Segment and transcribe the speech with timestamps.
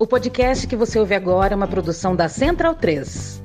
[0.00, 3.42] O podcast que você ouve agora é uma produção da Central 3.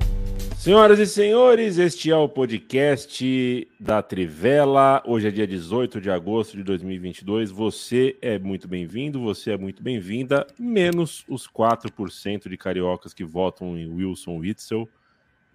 [0.56, 5.02] Senhoras e senhores, este é o podcast da Trivela.
[5.04, 7.50] Hoje é dia 18 de agosto de 2022.
[7.50, 13.76] Você é muito bem-vindo, você é muito bem-vinda, menos os 4% de cariocas que votam
[13.76, 14.88] em Wilson Witzel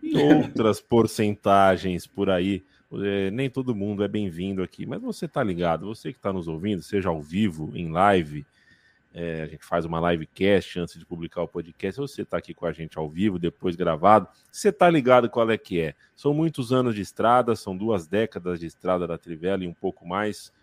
[0.04, 2.62] e outras porcentagens por aí.
[2.92, 6.50] É, nem todo mundo é bem-vindo aqui, mas você tá ligado, você que está nos
[6.50, 8.46] ouvindo, seja ao vivo, em live,
[9.14, 12.00] é, a gente faz uma livecast antes de publicar o podcast.
[12.00, 14.28] Você está aqui com a gente ao vivo, depois gravado.
[14.52, 15.96] Você está ligado qual é que é?
[16.16, 20.08] São muitos anos de estrada, são duas décadas de estrada da Trivela e um pouco
[20.08, 20.54] mais.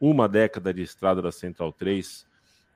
[0.00, 2.26] Uma década de estrada da Central 3,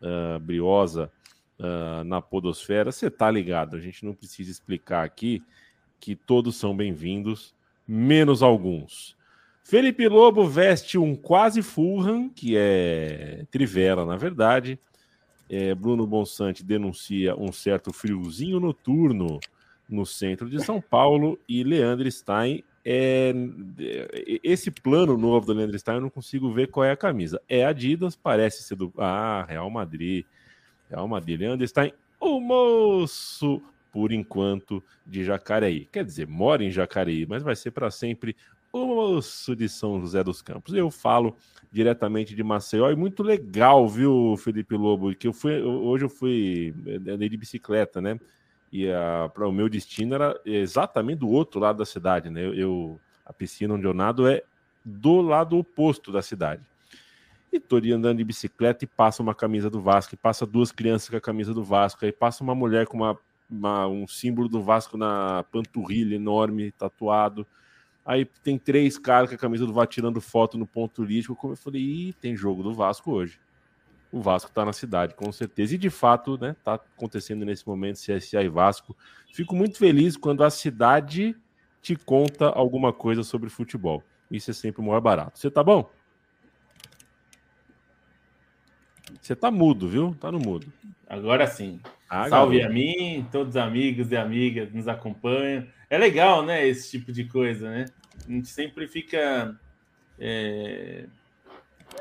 [0.03, 1.11] uh, ah, briosa
[1.59, 2.93] uh, na Podosfera.
[2.93, 3.77] Você está ligado?
[3.77, 5.43] A gente não precisa explicar aqui
[5.99, 7.55] que todos são bem-vindos,
[7.89, 9.17] menos alguns.
[9.63, 14.79] Felipe Lobo veste um quase Fulham, que é Trivela, na verdade
[15.49, 19.39] é, Bruno Bonsante denuncia um certo friozinho noturno
[19.89, 23.33] no centro de São Paulo e Leandro Stein é,
[23.79, 27.41] é, esse plano novo do Leandro Stein eu não consigo ver qual é a camisa.
[27.49, 30.27] É Adidas, parece ser do ah, Real Madrid.
[30.91, 35.89] Real Madrid, Leandro Stein, o moço por enquanto de Jacareí.
[35.91, 38.37] Quer dizer, mora em Jacareí, mas vai ser para sempre
[38.75, 40.75] o moço de São José dos Campos.
[40.75, 41.37] Eu falo
[41.71, 45.15] diretamente de Maceió e muito legal, viu, Felipe Lobo?
[45.15, 46.75] Que eu fui hoje eu fui
[47.09, 48.19] andei de bicicleta, né?
[48.73, 48.89] E
[49.33, 52.45] para o meu destino era exatamente do outro lado da cidade, né?
[52.45, 54.43] Eu, eu, a piscina onde eu nado é
[54.85, 56.63] do lado oposto da cidade.
[57.53, 61.09] E tô ali andando de bicicleta e passa uma camisa do Vasco, passa duas crianças
[61.09, 63.17] com a camisa do Vasco, aí passa uma mulher com uma,
[63.49, 67.47] uma um símbolo do Vasco na panturrilha enorme, tatuado.
[68.05, 71.35] Aí tem três caras com a camisa do Vasco tirando foto no ponto turístico.
[71.35, 73.41] Como eu falei, Ih, tem jogo do Vasco hoje.
[74.13, 75.75] O Vasco tá na cidade, com certeza.
[75.75, 78.97] E de fato, né, tá acontecendo nesse momento CSA e Vasco.
[79.33, 81.35] Fico muito feliz quando a cidade
[81.81, 84.03] te conta alguma coisa sobre futebol.
[84.31, 85.39] Isso é sempre o maior barato.
[85.39, 85.91] Você tá bom?
[89.21, 90.15] Você tá mudo, viu?
[90.21, 90.73] Tá no mudo.
[91.09, 91.81] Agora sim.
[92.09, 95.67] Ah, Salve a mim, todos os amigos e amigas que nos acompanham.
[95.91, 96.67] É legal, né?
[96.67, 97.87] Esse tipo de coisa, né?
[98.27, 99.59] A gente sempre fica.
[100.19, 101.07] É,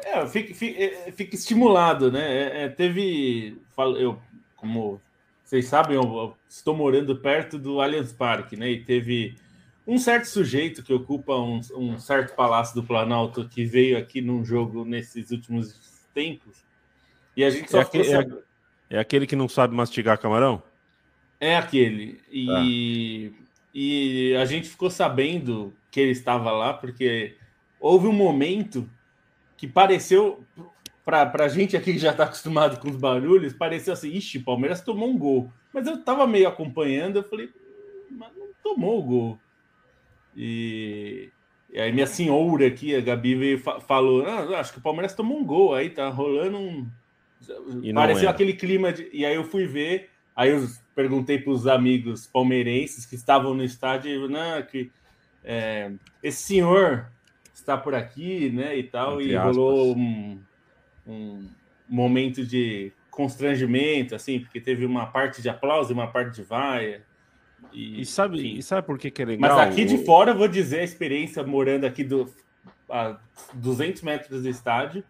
[0.04, 2.22] é, fica, fica, é, fica, estimulado, né?
[2.22, 3.62] É, é, teve.
[3.78, 4.20] Eu,
[4.56, 5.02] como
[5.44, 8.70] vocês sabem, eu estou morando perto do Allianz Parque, né?
[8.72, 9.36] E teve
[9.86, 14.46] um certo sujeito que ocupa um, um certo palácio do Planalto que veio aqui num
[14.46, 15.78] jogo nesses últimos
[16.14, 16.64] tempos.
[17.36, 18.28] E a gente só é, aquele, é,
[18.92, 20.64] é aquele que não sabe mastigar camarão?
[21.40, 22.22] É aquele.
[22.32, 23.32] E.
[23.38, 23.44] Ah.
[23.74, 27.38] E a gente ficou sabendo que ele estava lá porque
[27.80, 28.90] houve um momento
[29.56, 30.44] que pareceu
[31.06, 34.82] para a gente aqui que já está acostumado com os barulhos, pareceu assim, ixi, Palmeiras
[34.82, 35.54] tomou um gol.
[35.72, 37.48] Mas eu estava meio acompanhando, eu falei,
[38.10, 39.40] mas não tomou o gol.
[40.36, 41.30] E,
[41.72, 45.38] e aí minha senhora aqui, a Gabi, veio falou, ah, acho que o Palmeiras tomou
[45.38, 46.90] um gol, aí tá rolando um...
[47.94, 49.08] Pareceu aquele clima de...
[49.14, 53.64] E aí eu fui ver, aí eu perguntei para os amigos palmeirenses que estavam no
[53.64, 54.92] estádio, né, que
[55.44, 57.08] é, esse senhor
[57.54, 59.56] está por aqui, né, e tal, Entre e aspas.
[59.56, 60.40] rolou um,
[61.08, 61.48] um,
[61.88, 67.04] momento de constrangimento, assim, porque teve uma parte de aplauso e uma parte de vaia.
[67.72, 69.58] E, e sabe, e sabe por que, que é legal?
[69.58, 72.34] Mas aqui de fora, eu vou dizer a experiência morando aqui do,
[72.90, 73.18] a
[73.54, 75.04] 200 metros do estádio,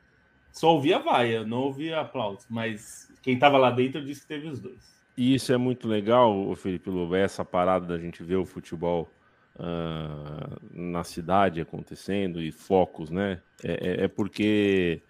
[0.51, 4.59] só ouvia vaia, não ouvia aplauso, mas quem estava lá dentro disse que teve os
[4.59, 4.93] dois.
[5.17, 9.09] E isso é muito legal, Felipe Lobo, essa parada da gente ver o futebol
[9.56, 13.41] uh, na cidade acontecendo e focos, né?
[13.64, 15.02] É, é, é, porque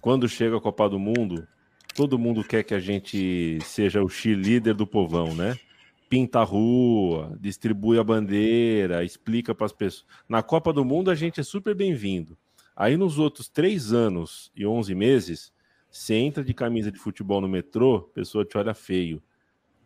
[0.00, 1.46] quando chega a Copa do Mundo,
[1.94, 5.56] todo mundo quer que a gente seja o cheerleader do povão, né?
[6.08, 10.06] Pinta a rua, distribui a bandeira, explica para as pessoas.
[10.28, 12.36] Na Copa do Mundo a gente é super bem-vindo.
[12.74, 15.52] Aí nos outros três anos e onze meses,
[15.90, 19.22] você entra de camisa de futebol no metrô, pessoa te olha feio.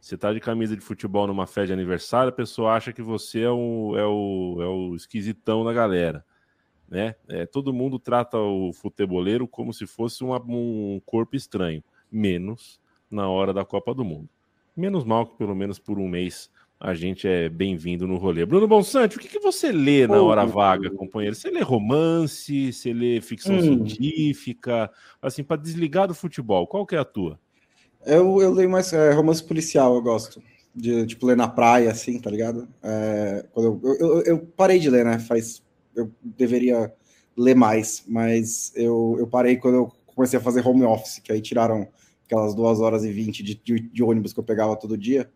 [0.04, 3.40] Você tá de camisa de futebol numa festa de aniversário, a pessoa acha que você
[3.40, 6.22] é o, é o, é o esquisitão da galera.
[6.86, 7.14] Né?
[7.26, 12.78] É, todo mundo trata o futeboleiro como se fosse uma, um corpo estranho, menos
[13.10, 14.28] na hora da Copa do Mundo.
[14.76, 18.44] Menos mal que pelo menos por um mês a gente é bem-vindo no rolê.
[18.44, 21.34] Bruno Bonsante, o que, que você lê na hora vaga, companheiro?
[21.34, 23.62] Você lê romance, você lê ficção hum.
[23.62, 24.92] científica,
[25.22, 27.40] assim, para desligar do futebol, qual que é a tua?
[28.06, 30.42] Eu, eu leio mais é, romance policial, eu gosto.
[30.74, 32.68] De, tipo, ler na praia, assim, tá ligado?
[32.82, 35.18] É, quando eu, eu, eu, parei de ler, né?
[35.18, 35.62] Faz.
[35.94, 36.92] Eu deveria
[37.36, 41.40] ler mais, mas eu, eu parei quando eu comecei a fazer home office, que aí
[41.40, 41.88] tiraram
[42.24, 45.30] aquelas duas horas e vinte de, de, de, ônibus que eu pegava todo dia.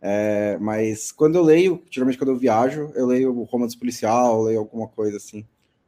[0.00, 4.86] É, mas quando eu leio, geralmente quando eu viajo, eu leio romance policial, leio alguma
[4.86, 5.44] coisa assim.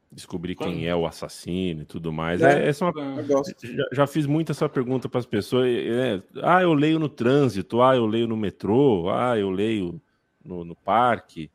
[0.09, 2.41] Descobrir quem é o assassino e tudo mais.
[2.41, 3.23] É, é essa é uma...
[3.23, 3.41] já,
[3.91, 5.67] já, fiz muito essa pergunta para as pessoas.
[5.67, 10.01] É, ah, eu leio no trânsito, ah, eu leio no metrô, ah, eu leio
[10.43, 11.51] no, no parque.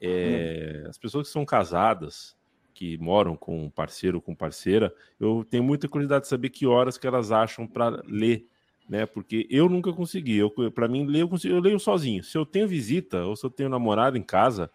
[0.00, 0.88] É, hum.
[0.88, 2.36] As pessoas que são casadas,
[2.72, 6.64] que moram com um parceiro ou com parceira, eu tenho muita curiosidade de saber que
[6.64, 8.46] horas que elas acham para ler,
[8.88, 9.04] né?
[9.04, 10.36] Porque eu nunca consegui.
[10.36, 12.22] Eu, para mim, ler, eu, consigo, eu leio sozinho.
[12.22, 14.70] Se eu tenho visita ou se eu tenho namorado em casa,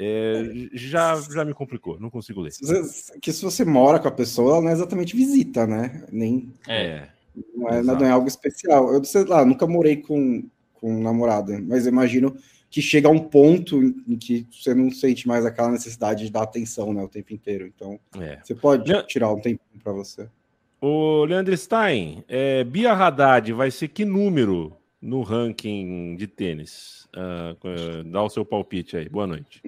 [0.00, 2.52] é, já, já me complicou, não consigo ler.
[3.20, 6.04] Que se você mora com a pessoa, não é exatamente visita, né?
[6.12, 6.52] Nem.
[6.68, 7.08] É.
[7.54, 8.92] Não é, não é algo especial.
[8.94, 12.36] Eu sei lá, nunca morei com, com um namorado, mas imagino
[12.70, 16.42] que chega a um ponto em que você não sente mais aquela necessidade de dar
[16.42, 17.66] atenção né, o tempo inteiro.
[17.66, 18.38] Então, é.
[18.42, 19.02] você pode Le...
[19.04, 20.28] tirar um tempo para você.
[20.80, 27.08] O Leandro Stein, é, Bia Haddad vai ser que número no ranking de tênis?
[27.16, 29.08] Uh, dá o seu palpite aí.
[29.08, 29.60] Boa noite.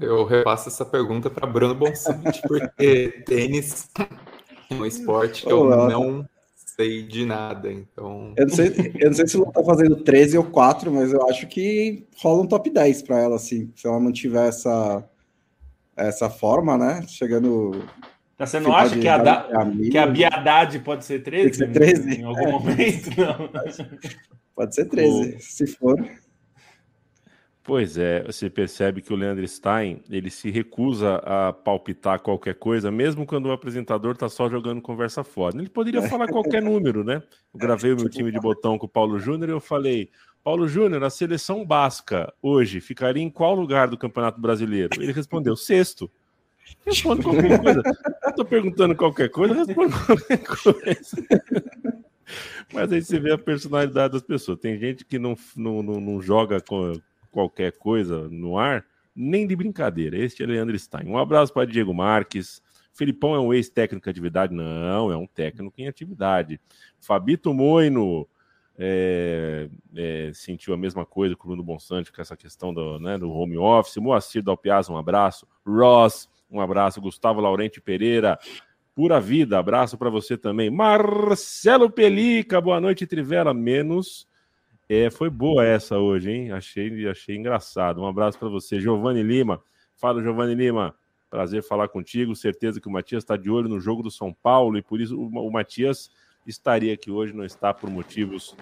[0.00, 3.88] Eu repasso essa pergunta para Bruno Bonsante, porque tênis
[4.70, 6.28] é um esporte que eu não
[6.80, 8.32] sei de nada, então.
[8.36, 11.28] Eu não sei, eu não sei se ela tá fazendo 13 ou 4, mas eu
[11.28, 15.04] acho que rola um top 10 para ela, assim, se ela mantiver essa,
[15.96, 17.02] essa forma, né?
[17.08, 17.84] Chegando.
[18.36, 19.48] Tá, você não acha que a, da,
[19.90, 21.42] que a Biadade pode ser 13?
[21.42, 22.20] Tem que ser 13?
[22.20, 22.52] Em algum é.
[22.52, 23.10] momento?
[23.16, 23.50] Não.
[24.60, 25.40] Pode ser 13, o...
[25.40, 25.96] se for.
[27.62, 32.90] Pois é, você percebe que o Leandro Stein ele se recusa a palpitar qualquer coisa,
[32.90, 35.58] mesmo quando o apresentador está só jogando conversa fora.
[35.58, 37.22] Ele poderia falar qualquer número, né?
[37.52, 40.10] Eu gravei o meu time de botão com o Paulo Júnior e eu falei:
[40.42, 44.90] Paulo Júnior, a seleção basca hoje ficaria em qual lugar do Campeonato Brasileiro?
[45.00, 46.10] Ele respondeu: sexto.
[46.86, 47.82] Responde qualquer coisa.
[48.26, 51.16] Estou perguntando qualquer coisa, responde qualquer coisa.
[52.72, 54.58] Mas aí você vê a personalidade das pessoas.
[54.58, 56.92] Tem gente que não, não, não, não joga com,
[57.30, 58.84] qualquer coisa no ar,
[59.14, 60.16] nem de brincadeira.
[60.16, 61.06] Este é Leandro Stein.
[61.06, 62.62] Um abraço para Diego Marques.
[62.92, 64.54] Felipão é um ex-técnico em atividade?
[64.54, 66.60] Não, é um técnico em atividade.
[66.98, 68.26] Fabito Moino
[68.76, 73.18] é, é, sentiu a mesma coisa com o Bruno Bonsante com essa questão do, né,
[73.18, 73.96] do home office.
[73.96, 75.46] Moacir Dalpiaz, um abraço.
[75.66, 77.00] Ross, um abraço.
[77.00, 78.38] Gustavo Laurente Pereira,
[78.94, 80.70] pura vida, abraço para você também.
[80.70, 83.52] Marcelo Pelica, boa noite, Trivela.
[83.52, 84.26] Menos
[84.92, 86.50] é, foi boa essa hoje, hein?
[86.50, 88.00] Achei, achei engraçado.
[88.00, 89.62] Um abraço para você, Giovanni Lima.
[89.94, 90.96] Fala, Giovanni Lima.
[91.30, 92.34] Prazer falar contigo.
[92.34, 95.16] Certeza que o Matias está de olho no jogo do São Paulo e por isso
[95.16, 96.10] o, Matias
[96.44, 98.56] estaria aqui hoje, não está por motivos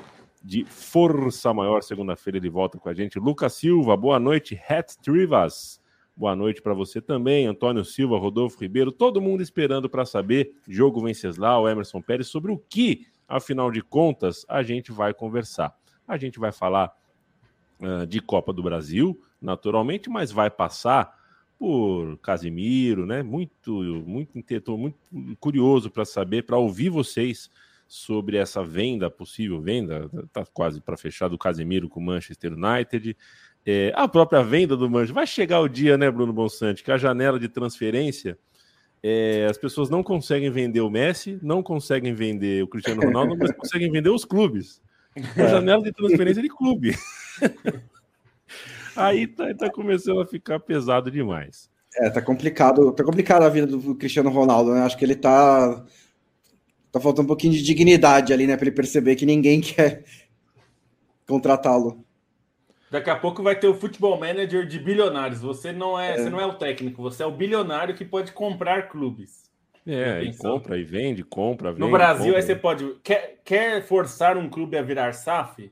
[0.45, 1.83] de força maior.
[1.83, 3.19] Segunda-feira ele volta com a gente.
[3.19, 4.61] Lucas Silva, boa noite.
[4.69, 5.81] Hat Trivas,
[6.15, 7.47] boa noite para você também.
[7.47, 12.59] Antônio Silva, Rodolfo Ribeiro, todo mundo esperando para saber, jogo Venceslau, Emerson Pérez, sobre o
[12.59, 15.75] que, afinal de contas, a gente vai conversar.
[16.09, 16.97] A gente vai falar
[17.81, 21.17] uh, de Copa do Brasil, naturalmente, mas vai passar
[21.59, 23.23] por Casimiro, né?
[23.23, 24.97] Muito, muito, estou muito
[25.39, 27.51] curioso para saber, para ouvir vocês
[27.87, 33.17] sobre essa venda, possível venda, tá quase para fechar do Casemiro com o Manchester United.
[33.67, 35.15] É, a própria venda do Manchester.
[35.15, 38.39] Vai chegar o dia, né, Bruno Bonsante, que a janela de transferência
[39.03, 43.53] é, as pessoas não conseguem vender o Messi, não conseguem vender o Cristiano Ronaldo, mas
[43.53, 44.83] conseguem vender os clubes.
[45.17, 45.49] É.
[45.49, 46.97] janela de transferência de clube.
[48.97, 51.71] Aí tá, tá, começando a ficar pesado demais.
[51.97, 54.83] É, tá complicado, tá complicado a vida do Cristiano Ronaldo, né?
[54.83, 55.85] Acho que ele tá
[56.91, 60.05] tá faltando um pouquinho de dignidade ali, né, para ele perceber que ninguém quer
[61.27, 62.05] contratá-lo.
[62.91, 65.41] Daqui a pouco vai ter o futebol manager de bilionários.
[65.41, 68.33] Você não é, é, você não é o técnico, você é o bilionário que pode
[68.33, 69.48] comprar clubes.
[69.87, 71.81] É, e compra e vende, compra, vende.
[71.81, 72.39] No Brasil, compra.
[72.39, 72.97] aí você pode.
[73.03, 75.71] Quer, quer forçar um clube a virar SAF?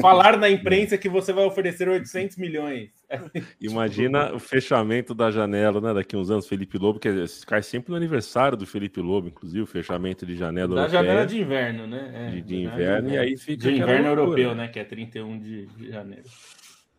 [0.00, 2.90] Falar na imprensa que você vai oferecer 800 milhões.
[3.60, 5.92] Imagina o fechamento da janela, né?
[5.92, 7.08] Daqui uns anos, Felipe Lobo, que
[7.46, 10.74] cai sempre no aniversário do Felipe Lobo, inclusive, o fechamento de janela.
[10.74, 12.10] Da europeia, janela de inverno, né?
[12.14, 13.68] É, de, de inverno, de e aí fica.
[13.68, 14.68] De inverno europeu, né?
[14.68, 16.24] Que é 31 de, de janeiro.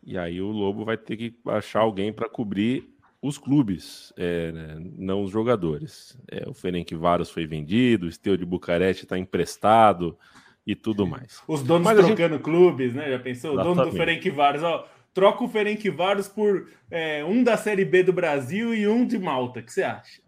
[0.06, 2.93] E aí o Lobo vai ter que achar alguém para cobrir
[3.24, 6.14] os clubes, é, né, não os jogadores.
[6.30, 10.18] É, o Ferencváros foi vendido, o Esteu de Bucareste está emprestado
[10.66, 11.42] e tudo mais.
[11.48, 12.42] Os donos Mas trocando gente...
[12.42, 13.10] clubes, né?
[13.10, 13.52] Já pensou?
[13.54, 13.72] Exatamente.
[13.72, 18.12] O dono do Ferencváros, ó, troca o Ferencváros por é, um da Série B do
[18.12, 19.60] Brasil e um de Malta.
[19.60, 20.20] O que você acha?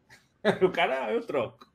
[0.64, 1.66] o cara, eu troco.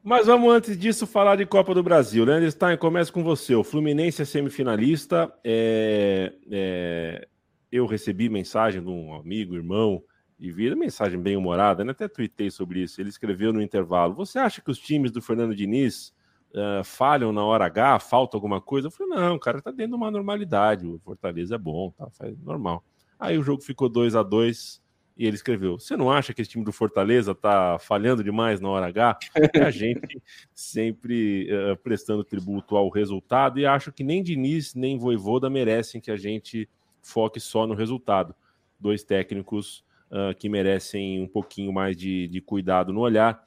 [0.00, 2.24] Mas vamos antes disso falar de Copa do Brasil.
[2.24, 3.52] Leandro Stein, começa com você.
[3.56, 5.32] O Fluminense é semifinalista.
[5.42, 7.28] É, é,
[7.70, 10.02] eu recebi mensagem de um amigo, irmão,
[10.38, 11.90] de vida, mensagem bem humorada, né?
[11.90, 13.00] até tuitei sobre isso.
[13.00, 16.14] Ele escreveu no intervalo: Você acha que os times do Fernando Diniz
[16.50, 18.86] uh, falham na hora H, falta alguma coisa.
[18.86, 22.38] Eu falei, não, cara tá dentro de uma normalidade, o Fortaleza é bom, tá, faz
[22.40, 22.84] normal.
[23.18, 24.80] Aí o jogo ficou 2 a 2
[25.16, 28.68] e ele escreveu: Você não acha que esse time do Fortaleza tá falhando demais na
[28.68, 29.18] hora H?
[29.54, 30.22] E a gente
[30.54, 36.12] sempre uh, prestando tributo ao resultado, e acho que nem Diniz nem Voivoda merecem que
[36.12, 36.68] a gente
[37.08, 38.34] foque só no resultado.
[38.78, 43.42] Dois técnicos uh, que merecem um pouquinho mais de, de cuidado no olhar.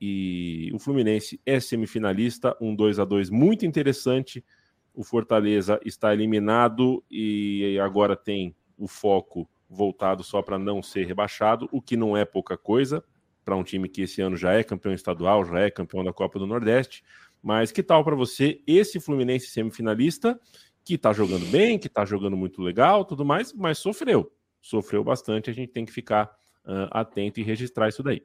[0.00, 4.44] E o Fluminense é semifinalista, um 2 a 2 muito interessante.
[4.92, 11.68] O Fortaleza está eliminado e agora tem o foco voltado só para não ser rebaixado,
[11.72, 13.02] o que não é pouca coisa
[13.44, 16.38] para um time que esse ano já é campeão estadual, já é campeão da Copa
[16.38, 17.04] do Nordeste.
[17.42, 20.38] Mas que tal para você esse Fluminense semifinalista
[20.84, 25.50] que está jogando bem, que está jogando muito legal, tudo mais, mas sofreu, sofreu bastante.
[25.50, 26.26] A gente tem que ficar
[26.66, 28.22] uh, atento e registrar isso daí.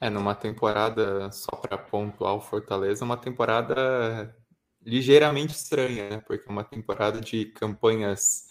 [0.00, 4.34] É, numa temporada, só para pontuar o Fortaleza, uma temporada
[4.84, 6.22] ligeiramente estranha, né?
[6.26, 8.46] Porque é uma temporada de campanhas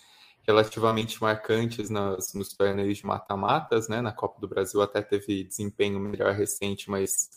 [0.48, 4.02] relativamente marcantes nas, nos torneios de mata-matas, né?
[4.02, 7.30] Na Copa do Brasil até teve desempenho melhor recente, mas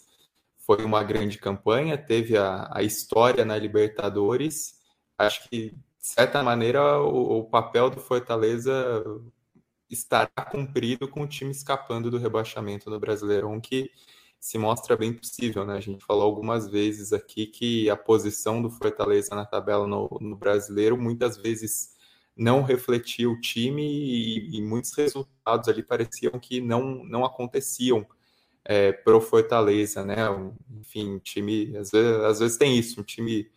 [0.58, 1.98] foi uma grande campanha.
[1.98, 4.74] Teve a, a história na Libertadores.
[5.18, 8.72] Acho que, de certa maneira, o, o papel do Fortaleza
[9.90, 13.90] estará cumprido com o time escapando do rebaixamento no Brasileirão, que
[14.44, 15.76] se mostra bem possível, né?
[15.76, 20.36] A gente falou algumas vezes aqui que a posição do Fortaleza na tabela no, no
[20.36, 21.94] Brasileiro muitas vezes
[22.36, 28.06] não refletia o time e, e, muitos resultados ali pareciam que não, não aconteciam
[28.64, 30.16] é, pro Fortaleza, né?
[30.78, 33.48] Enfim, time às vezes, às vezes tem isso, um time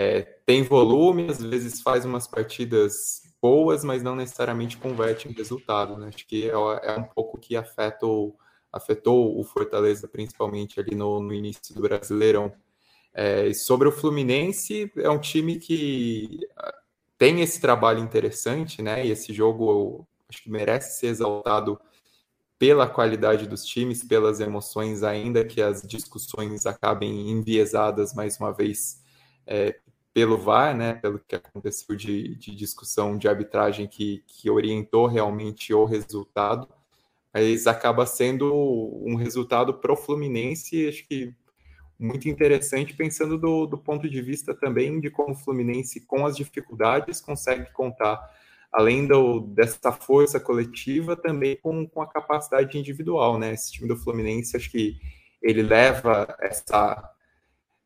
[0.00, 5.98] é, tem volume, às vezes faz umas partidas boas, mas não necessariamente converte em resultado,
[5.98, 6.08] né?
[6.08, 8.34] Acho que é, é um pouco que afeta o,
[8.72, 12.50] afetou o Fortaleza, principalmente ali no, no início do Brasileirão.
[13.12, 16.48] É, sobre o Fluminense, é um time que
[17.18, 19.04] tem esse trabalho interessante, né?
[19.06, 21.78] E esse jogo acho que merece ser exaltado
[22.58, 28.98] pela qualidade dos times, pelas emoções, ainda que as discussões acabem enviesadas mais uma vez
[29.46, 29.78] é,
[30.12, 30.94] pelo VAR, né?
[30.94, 36.68] Pelo que aconteceu de, de discussão de arbitragem que, que orientou realmente o resultado,
[37.32, 38.52] mas acaba sendo
[39.04, 41.34] um resultado pro Fluminense, acho que
[41.98, 46.34] muito interessante, pensando do, do ponto de vista também de como o Fluminense, com as
[46.34, 48.18] dificuldades, consegue contar,
[48.72, 53.52] além do, dessa força coletiva, também com, com a capacidade individual, né?
[53.52, 54.98] Esse time do Fluminense, acho que
[55.42, 57.12] ele leva essa,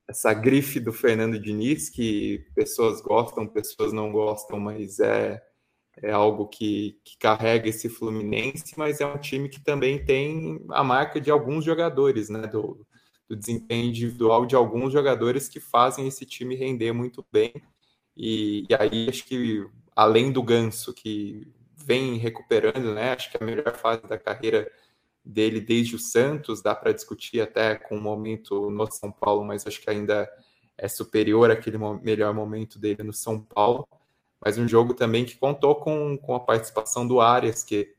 [0.09, 5.43] essa grife do Fernando Diniz, que pessoas gostam, pessoas não gostam, mas é,
[6.03, 10.85] é algo que, que carrega esse Fluminense, mas é um time que também tem a
[10.85, 12.47] marca de alguns jogadores, né?
[12.47, 12.87] Do,
[13.29, 17.53] do desempenho individual de alguns jogadores que fazem esse time render muito bem.
[18.17, 23.13] E, e aí acho que além do Ganso, que vem recuperando, né?
[23.13, 24.71] Acho que a melhor fase da carreira
[25.25, 29.67] dele desde o Santos, dá para discutir até com o momento no São Paulo, mas
[29.67, 30.29] acho que ainda
[30.77, 33.89] é superior àquele melhor momento dele no São Paulo.
[34.45, 37.95] Mas um jogo também que contou com, com a participação do Arias, que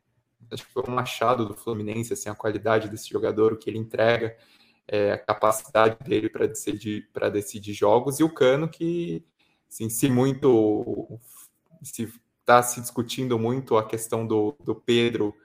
[0.51, 3.79] acho que foi um machado do Fluminense, assim, a qualidade desse jogador, o que ele
[3.79, 4.37] entrega
[4.87, 9.25] é, a capacidade dele para decidir, decidir jogos, e o Cano, que
[9.67, 11.19] assim, se muito
[11.81, 15.35] se está se discutindo muito a questão do, do Pedro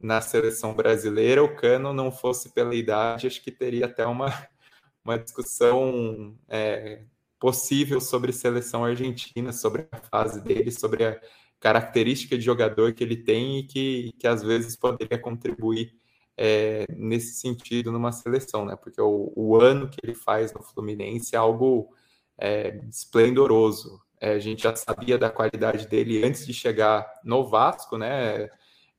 [0.00, 4.26] na seleção brasileira, o Cano não fosse pela idade, acho que teria até uma,
[5.04, 7.02] uma discussão é,
[7.38, 11.20] possível sobre seleção argentina, sobre a fase dele, sobre a
[11.60, 15.92] característica de jogador que ele tem e que, que às vezes poderia contribuir
[16.36, 18.76] é, nesse sentido numa seleção, né?
[18.76, 21.92] Porque o, o, ano que ele faz no Fluminense é algo
[22.38, 24.00] é, esplendoroso.
[24.20, 28.48] É, a gente já sabia da qualidade dele antes de chegar no Vasco, né?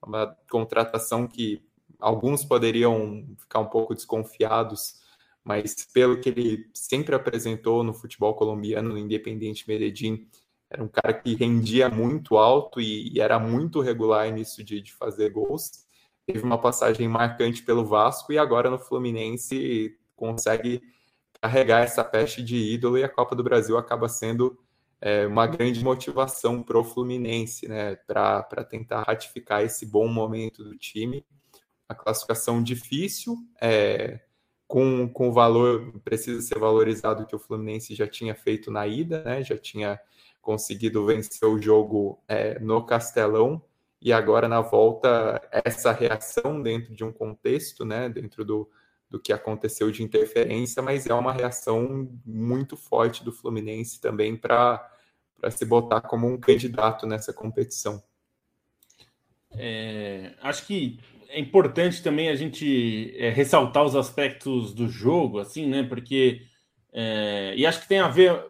[0.05, 1.61] Uma contratação que
[1.99, 5.01] alguns poderiam ficar um pouco desconfiados,
[5.43, 10.27] mas pelo que ele sempre apresentou no futebol colombiano, no Independiente Medellín,
[10.69, 14.93] era um cara que rendia muito alto e, e era muito regular nisso de, de
[14.93, 15.85] fazer gols.
[16.25, 20.81] Teve uma passagem marcante pelo Vasco e agora no Fluminense consegue
[21.41, 24.59] carregar essa peste de ídolo e a Copa do Brasil acaba sendo
[25.01, 30.77] é, uma grande motivação para o Fluminense, né, para tentar ratificar esse bom momento do
[30.77, 31.25] time.
[31.87, 34.19] A classificação difícil, é,
[34.67, 39.23] com, com o valor, precisa ser valorizado que o Fluminense já tinha feito na ida,
[39.23, 39.99] né, já tinha
[40.41, 43.63] conseguido vencer o jogo é, no Castelão,
[44.01, 48.69] e agora na volta essa reação dentro de um contexto, né, dentro do,
[49.09, 54.87] do que aconteceu de interferência, mas é uma reação muito forte do Fluminense também para
[55.49, 58.03] se botar como um candidato nessa competição.
[59.51, 60.99] É, acho que
[61.29, 65.83] é importante também a gente é, ressaltar os aspectos do jogo, assim, né?
[65.83, 66.41] Porque
[66.93, 68.45] é, e acho que tem a ver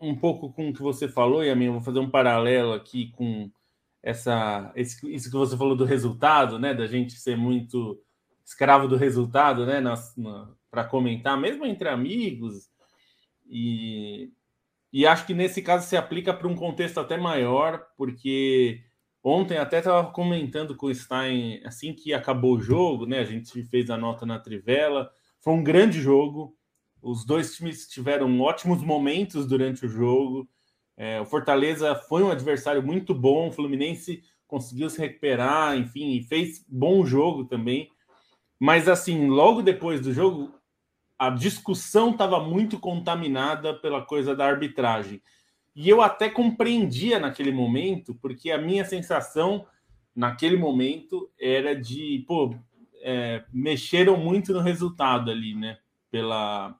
[0.00, 3.10] um pouco com o que você falou, e a mim vou fazer um paralelo aqui
[3.12, 3.50] com
[4.02, 6.72] essa esse, isso que você falou do resultado, né?
[6.72, 8.00] Da gente ser muito
[8.44, 9.82] escravo do resultado, né?
[10.70, 12.68] Para comentar, mesmo entre amigos.
[13.46, 14.30] E,
[14.92, 18.82] e acho que nesse caso se aplica para um contexto até maior, porque
[19.22, 23.20] ontem até estava comentando com o Stein assim que acabou o jogo, né?
[23.20, 25.10] A gente fez a nota na Trivela.
[25.40, 26.56] Foi um grande jogo.
[27.02, 30.48] Os dois times tiveram ótimos momentos durante o jogo.
[30.96, 33.48] É, o Fortaleza foi um adversário muito bom.
[33.48, 37.90] O Fluminense conseguiu se recuperar, enfim, fez bom jogo também.
[38.64, 40.54] Mas, assim, logo depois do jogo,
[41.18, 45.22] a discussão estava muito contaminada pela coisa da arbitragem.
[45.76, 49.66] E eu até compreendia naquele momento, porque a minha sensação
[50.16, 52.56] naquele momento era de, pô,
[53.02, 55.76] é, mexeram muito no resultado ali, né?
[56.10, 56.74] Pela,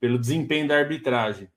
[0.00, 1.48] pelo desempenho da arbitragem.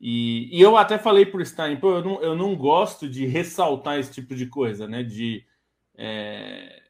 [0.00, 3.24] E, e eu até falei para o Stein, pô, eu não, eu não gosto de
[3.24, 5.04] ressaltar esse tipo de coisa, né?
[5.04, 5.46] De.
[5.96, 6.81] É,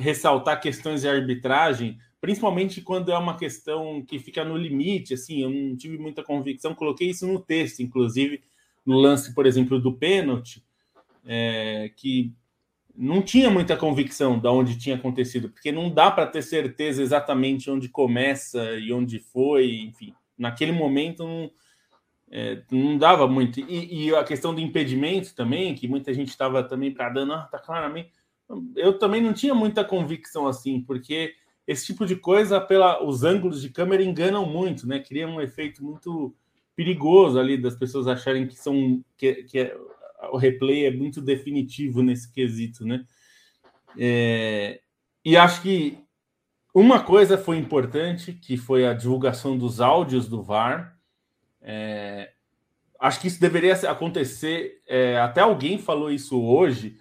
[0.00, 5.50] ressaltar questões de arbitragem, principalmente quando é uma questão que fica no limite, assim, eu
[5.50, 8.42] não tive muita convicção, coloquei isso no texto, inclusive,
[8.84, 10.64] no lance, por exemplo, do pênalti,
[11.24, 12.32] é, que
[12.96, 17.70] não tinha muita convicção de onde tinha acontecido, porque não dá para ter certeza exatamente
[17.70, 21.50] onde começa e onde foi, enfim, naquele momento não,
[22.30, 23.60] é, não dava muito.
[23.60, 27.48] E, e, a questão do impedimento também, que muita gente estava também para dando, ah,
[27.50, 28.10] tá claramente
[28.76, 31.34] eu também não tinha muita convicção assim, porque
[31.66, 34.98] esse tipo de coisa, pela, os ângulos de câmera enganam muito, né?
[34.98, 36.34] Cria um efeito muito
[36.74, 39.76] perigoso ali das pessoas acharem que são que, que é,
[40.32, 43.04] o replay é muito definitivo nesse quesito, né?
[43.98, 44.80] É,
[45.24, 45.98] e acho que
[46.74, 50.96] uma coisa foi importante, que foi a divulgação dos áudios do VAR.
[51.60, 52.32] É,
[52.98, 54.80] acho que isso deveria acontecer.
[54.86, 56.98] É, até alguém falou isso hoje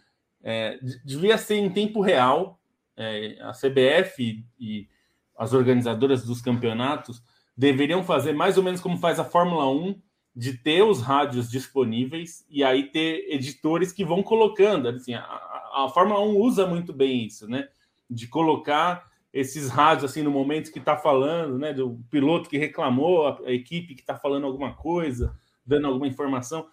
[0.49, 2.59] é, devia ser em tempo real.
[2.97, 4.89] É, a CBF e
[5.37, 7.23] as organizadoras dos campeonatos
[7.55, 10.01] deveriam fazer mais ou menos como faz a Fórmula 1,
[10.35, 14.89] de ter os rádios disponíveis e aí ter editores que vão colocando.
[14.89, 17.67] Assim, a, a Fórmula 1 usa muito bem isso, né?
[18.09, 21.73] De colocar esses rádios assim no momento que está falando, né?
[21.73, 25.33] Do piloto que reclamou, a, a equipe que está falando alguma coisa,
[25.65, 26.67] dando alguma informação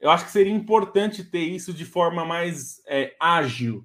[0.00, 3.84] eu acho que seria importante ter isso de forma mais é, ágil,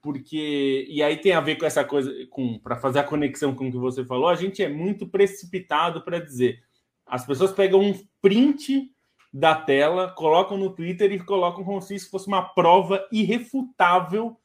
[0.00, 3.68] porque e aí tem a ver com essa coisa, com para fazer a conexão com
[3.68, 6.60] o que você falou, a gente é muito precipitado para dizer.
[7.06, 8.90] As pessoas pegam um print
[9.32, 14.36] da tela, colocam no Twitter e colocam como se isso fosse uma prova irrefutável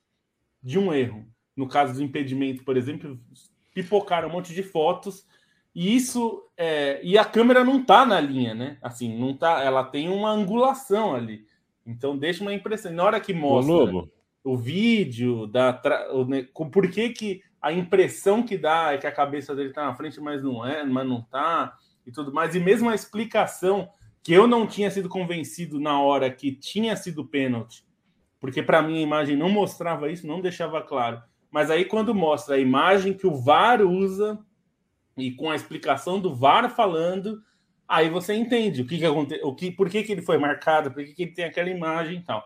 [0.61, 1.25] de um erro.
[1.55, 3.19] No caso do impedimento, por exemplo,
[3.73, 5.25] pipocaram um monte de fotos
[5.77, 8.79] e isso é, e a câmera não tá na linha, né?
[8.81, 11.45] Assim, não tá, ela tem uma angulação ali.
[11.85, 12.91] Então deixa uma impressão.
[12.91, 14.09] Na hora que mostra
[14.43, 15.79] o vídeo da
[16.27, 19.93] né, por que, que a impressão que dá é que a cabeça dele tá na
[19.93, 22.55] frente, mas não é, mas não tá e tudo mais.
[22.55, 23.87] E mesmo a explicação
[24.23, 27.85] que eu não tinha sido convencido na hora que tinha sido pênalti,
[28.39, 31.21] porque para mim a imagem não mostrava isso, não deixava claro.
[31.51, 34.43] Mas aí quando mostra a imagem que o VAR usa
[35.17, 37.41] e com a explicação do VAR falando,
[37.87, 40.91] aí você entende o que, que aconteceu, o que, por que, que ele foi marcado,
[40.91, 42.45] por que, que ele tem aquela imagem e tal.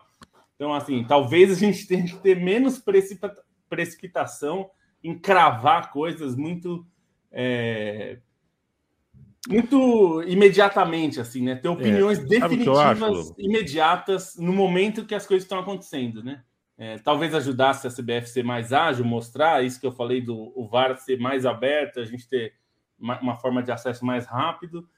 [0.54, 3.34] Então, assim, talvez a gente tenha que ter menos precipita
[3.68, 4.70] precipitação
[5.02, 6.86] em cravar coisas muito.
[7.30, 8.18] É,
[9.48, 11.56] muito imediatamente, assim, né?
[11.56, 16.44] Ter opiniões é, definitivas, imediatas, no momento que as coisas estão acontecendo, né?
[16.78, 20.68] É, talvez ajudasse a CBF ser mais ágil, mostrar isso que eu falei do o
[20.68, 22.54] VAR ser mais aberto, a gente ter
[23.02, 24.88] uma, forma de acesso mais rápido,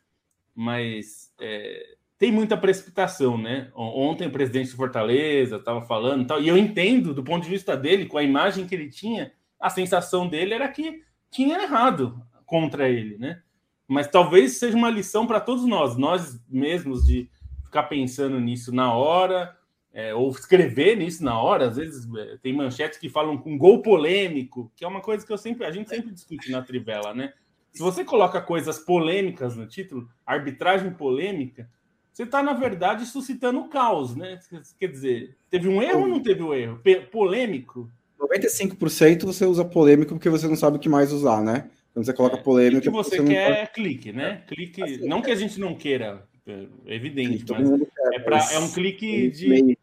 [0.55, 3.71] mas é, tem muita precipitação, né?
[3.75, 7.77] Ontem o presidente de Fortaleza estava falando tal, e eu entendo, do ponto de vista
[7.77, 12.88] dele, com a imagem que ele tinha, a sensação dele era que tinha errado contra
[12.88, 13.40] ele, né?
[13.88, 17.29] Mas talvez seja uma lição para todos nós, nós mesmos, de
[17.64, 19.57] ficar pensando nisso na hora,
[19.93, 21.69] é, ou escrever nisso na hora.
[21.69, 25.33] Às vezes é, tem manchetes que falam com gol polêmico, que é uma coisa que
[25.33, 27.33] eu sempre, a gente sempre discute na Trivela, né?
[27.75, 31.69] Se você coloca coisas polêmicas no título, arbitragem polêmica,
[32.13, 34.39] você está, na verdade, suscitando caos, né?
[34.79, 36.81] Quer dizer, teve um erro ou não teve um erro?
[37.11, 37.91] polêmico?
[38.21, 41.69] 95% você usa polêmico porque você não sabe o que mais usar, né?
[41.93, 42.79] Quando você coloca é, polêmica.
[42.79, 44.43] O que você, você quer é clique, né?
[44.47, 44.81] Clique.
[44.81, 48.71] Assim, não que a gente não queira, é evidente, mas quer, é, pra, é um
[48.71, 49.77] clique de.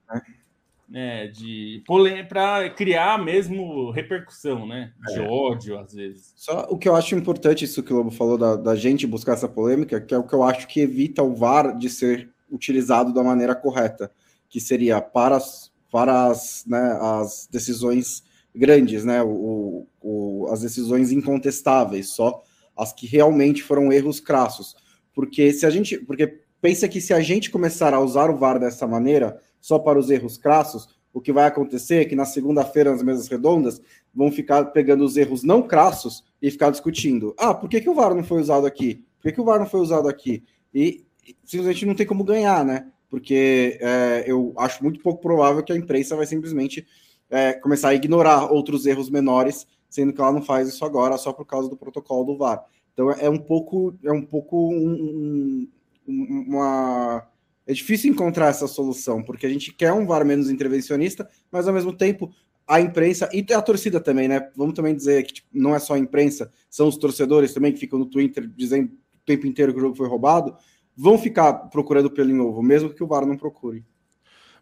[0.92, 1.28] Né?
[1.28, 1.82] De
[2.28, 4.92] para criar mesmo repercussão, né?
[5.08, 5.22] De é.
[5.22, 6.34] ódio, às vezes.
[6.36, 9.34] Só o que eu acho importante, isso que o Lobo falou, da, da gente buscar
[9.34, 13.14] essa polêmica, que é o que eu acho que evita o VAR de ser utilizado
[13.14, 14.12] da maneira correta,
[14.50, 18.22] que seria para as, para as, né, as decisões
[18.54, 19.24] grandes, né?
[19.24, 22.44] O, o, as decisões incontestáveis, só
[22.78, 24.76] as que realmente foram erros crassos.
[25.14, 25.98] Porque se a gente.
[26.00, 29.98] Porque pensa que se a gente começar a usar o VAR dessa maneira, só para
[30.00, 33.82] os erros crassos, o que vai acontecer é que na segunda-feira, nas mesas redondas,
[34.14, 37.36] vão ficar pegando os erros não crassos e ficar discutindo.
[37.38, 39.04] Ah, por que, que o VAR não foi usado aqui?
[39.18, 40.44] Por que, que o VAR não foi usado aqui?
[40.74, 41.06] E
[41.44, 42.88] simplesmente não tem como ganhar, né?
[43.10, 46.88] Porque é, eu acho muito pouco provável que a imprensa vai simplesmente
[47.30, 51.34] é, começar a ignorar outros erros menores, sendo que ela não faz isso agora só
[51.34, 52.66] por causa do protocolo do VAR.
[52.94, 55.68] Então é um pouco, é um pouco um,
[56.08, 57.28] um, uma
[57.72, 61.74] é difícil encontrar essa solução, porque a gente quer um VAR menos intervencionista, mas ao
[61.74, 62.34] mesmo tempo
[62.68, 64.50] a imprensa e a torcida também, né?
[64.56, 67.80] Vamos também dizer que tipo, não é só a imprensa, são os torcedores também que
[67.80, 70.56] ficam no Twitter dizendo o tempo inteiro que o jogo foi roubado,
[70.96, 73.86] vão ficar procurando pelo novo, mesmo que o VAR não procure.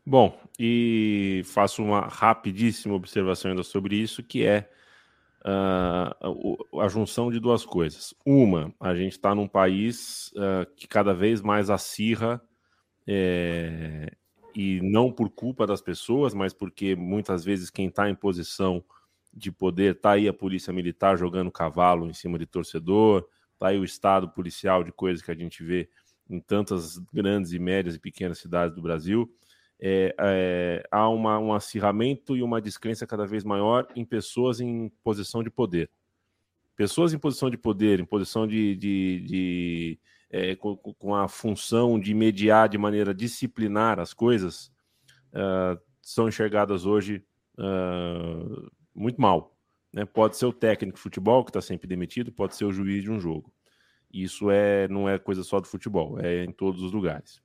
[0.06, 4.70] Bom, e faço uma rapidíssima observação ainda sobre isso, que é
[5.46, 8.14] uh, a junção de duas coisas.
[8.26, 12.42] Uma, a gente está num país uh, que cada vez mais acirra,
[13.12, 14.12] é,
[14.54, 18.84] e não por culpa das pessoas, mas porque muitas vezes quem está em posição
[19.34, 23.80] de poder, está aí a polícia militar jogando cavalo em cima de torcedor, está aí
[23.80, 25.90] o estado policial de coisas que a gente vê
[26.30, 29.34] em tantas grandes e médias e pequenas cidades do Brasil
[29.80, 34.90] é, é, há uma, um acirramento e uma descrença cada vez maior em pessoas em
[35.04, 35.90] posição de poder.
[36.76, 38.76] Pessoas em posição de poder, em posição de.
[38.76, 44.72] de, de é, com, com, a função de mediar de maneira disciplinar as coisas,
[45.34, 47.24] uh, são enxergadas hoje
[47.58, 49.58] uh, muito mal.
[49.94, 50.06] Né?
[50.06, 53.12] Pode ser o técnico de futebol, que está sempre demitido, pode ser o juiz de
[53.12, 53.52] um jogo.
[54.12, 57.42] Isso é, não é coisa só do futebol, é em todos os lugares.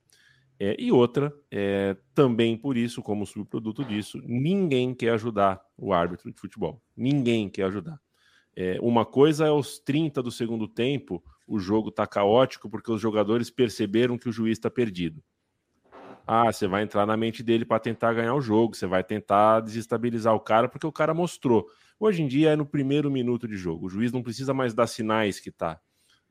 [0.59, 6.31] É, e outra, é, também por isso, como subproduto disso, ninguém quer ajudar o árbitro
[6.31, 6.81] de futebol.
[6.95, 7.99] Ninguém quer ajudar.
[8.55, 13.01] É, uma coisa é os 30 do segundo tempo, o jogo está caótico porque os
[13.01, 15.23] jogadores perceberam que o juiz está perdido.
[16.27, 19.59] Ah, você vai entrar na mente dele para tentar ganhar o jogo, você vai tentar
[19.59, 21.67] desestabilizar o cara porque o cara mostrou.
[21.99, 23.85] Hoje em dia é no primeiro minuto de jogo.
[23.85, 25.79] O juiz não precisa mais dar sinais que está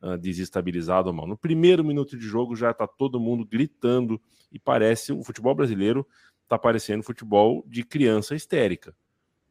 [0.03, 1.29] uh, desestabilizado ou mal.
[1.29, 6.07] No primeiro minuto de jogo já está todo mundo gritando e parece o futebol brasileiro
[6.42, 8.96] está parecendo futebol de criança histérica.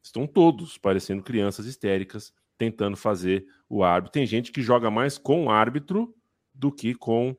[0.02, 2.34] Estão todos parecendo crianças histéricas
[2.72, 4.14] tentando fazer o árbitro.
[4.14, 6.14] Tem gente que joga mais com o árbitro
[6.54, 7.36] do que com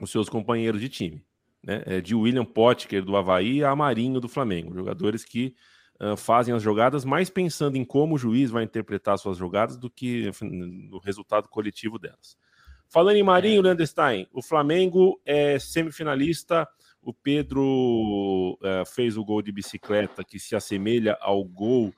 [0.00, 1.24] os seus companheiros de time.
[1.62, 1.82] Né?
[1.86, 5.54] É de William Potker do Havaí a Marinho do Flamengo, jogadores que
[6.16, 10.30] fazem as jogadas mais pensando em como o juiz vai interpretar suas jogadas do que
[10.42, 12.36] no resultado coletivo delas.
[12.88, 13.62] Falando em Marinho, é.
[13.62, 16.68] Landestein, o Flamengo é semifinalista.
[17.00, 21.92] O Pedro uh, fez o gol de bicicleta que se assemelha ao gol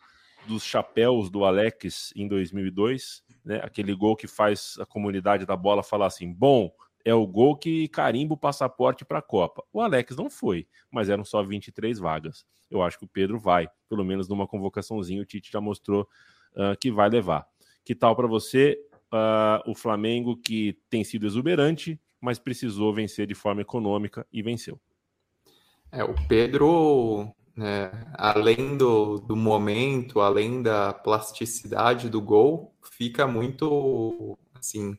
[0.46, 3.61] dos chapéus do Alex em 2002, né?
[3.62, 6.70] Aquele gol que faz a comunidade da bola falar assim: bom,
[7.04, 9.62] é o gol que carimba o passaporte para a Copa.
[9.72, 12.46] O Alex não foi, mas eram só 23 vagas.
[12.70, 16.09] Eu acho que o Pedro vai, pelo menos numa convocaçãozinha, o Tite já mostrou
[16.54, 17.46] uh, que vai levar.
[17.85, 18.78] Que tal para você
[19.12, 24.80] uh, o Flamengo que tem sido exuberante, mas precisou vencer de forma econômica e venceu?
[25.92, 34.36] É, o Pedro, né, além do, do momento, além da plasticidade do gol, fica muito
[34.54, 34.96] assim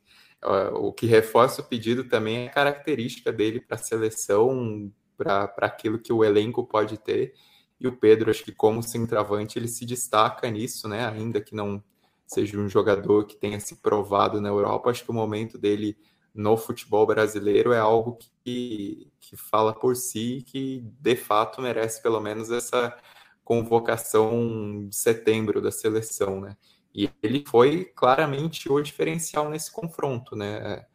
[0.73, 5.99] o que reforça o pedido também é a característica dele para a seleção, para aquilo
[5.99, 7.33] que o elenco pode ter.
[7.79, 11.07] E o Pedro, acho que como centroavante, ele se destaca nisso, né?
[11.07, 11.83] Ainda que não
[12.27, 15.97] seja um jogador que tenha se provado na Europa, acho que o momento dele
[16.35, 22.19] no futebol brasileiro é algo que, que fala por si, que de fato merece pelo
[22.19, 22.95] menos essa
[23.43, 26.57] convocação de setembro da seleção, né?
[26.93, 30.85] E ele foi claramente o diferencial nesse confronto, né?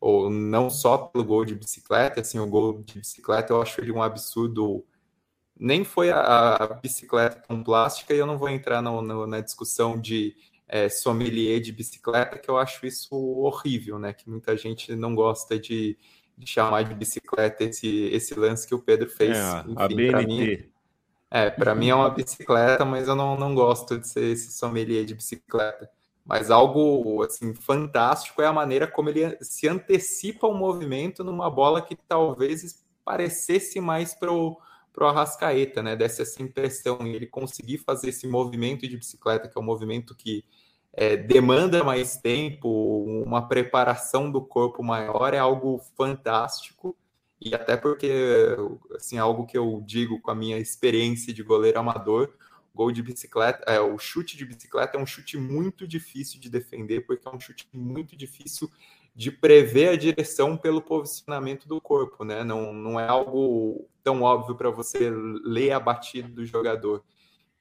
[0.00, 3.92] Ou não só pelo gol de bicicleta, assim, o gol de bicicleta eu acho ele
[3.92, 4.84] um absurdo.
[5.58, 9.40] Nem foi a, a bicicleta com plástica, e eu não vou entrar no, no, na
[9.40, 10.34] discussão de
[10.72, 14.14] é, sommelier de bicicleta, que eu acho isso horrível, né?
[14.14, 15.98] Que muita gente não gosta de,
[16.36, 19.36] de chamar de bicicleta esse, esse lance que o Pedro fez.
[19.36, 20.26] É, Enfim, a BNT.
[20.26, 20.70] Mim,
[21.30, 25.04] é, para mim é uma bicicleta, mas eu não, não gosto de ser esse sommelier
[25.04, 25.90] de bicicleta.
[26.24, 31.82] Mas algo assim fantástico é a maneira como ele se antecipa o movimento numa bola
[31.82, 34.56] que talvez parecesse mais para o
[35.00, 35.94] Arrascaeta, né?
[35.94, 40.14] Desse essa impressão e ele conseguir fazer esse movimento de bicicleta, que é um movimento
[40.14, 40.42] que
[40.92, 46.96] é, demanda mais tempo, uma preparação do corpo maior, é algo fantástico.
[47.40, 48.56] E até porque,
[48.94, 52.32] assim, algo que eu digo com a minha experiência de goleiro amador,
[52.74, 57.00] gol de bicicleta, é, o chute de bicicleta é um chute muito difícil de defender,
[57.06, 58.70] porque é um chute muito difícil
[59.14, 62.44] de prever a direção pelo posicionamento do corpo, né?
[62.44, 65.10] Não, não é algo tão óbvio para você
[65.44, 67.02] ler a batida do jogador.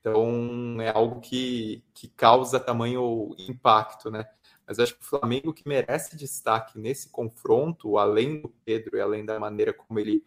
[0.01, 4.25] Então, é algo que, que causa tamanho impacto, né?
[4.67, 9.23] Mas acho que o Flamengo que merece destaque nesse confronto, além do Pedro e além
[9.23, 10.23] da maneira como ele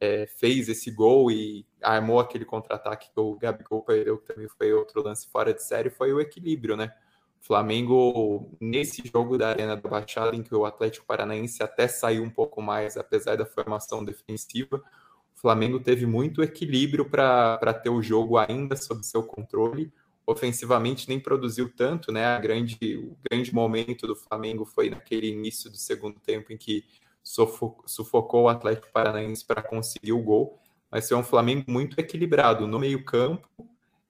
[0.00, 4.72] é, fez esse gol e armou aquele contra-ataque que o Gabigol perdeu, que também foi
[4.72, 6.92] outro lance fora de série, foi o equilíbrio, né?
[7.40, 12.24] O Flamengo, nesse jogo da Arena da Baixada, em que o Atlético Paranaense até saiu
[12.24, 14.82] um pouco mais, apesar da formação defensiva,
[15.42, 19.92] Flamengo teve muito equilíbrio para ter o jogo ainda sob seu controle.
[20.24, 22.24] Ofensivamente nem produziu tanto, né?
[22.24, 26.84] A grande, o grande momento do Flamengo foi naquele início do segundo tempo em que
[27.24, 30.60] sufocou o Atlético Paranaense para conseguir o gol.
[30.88, 33.48] Mas foi um Flamengo muito equilibrado no meio-campo.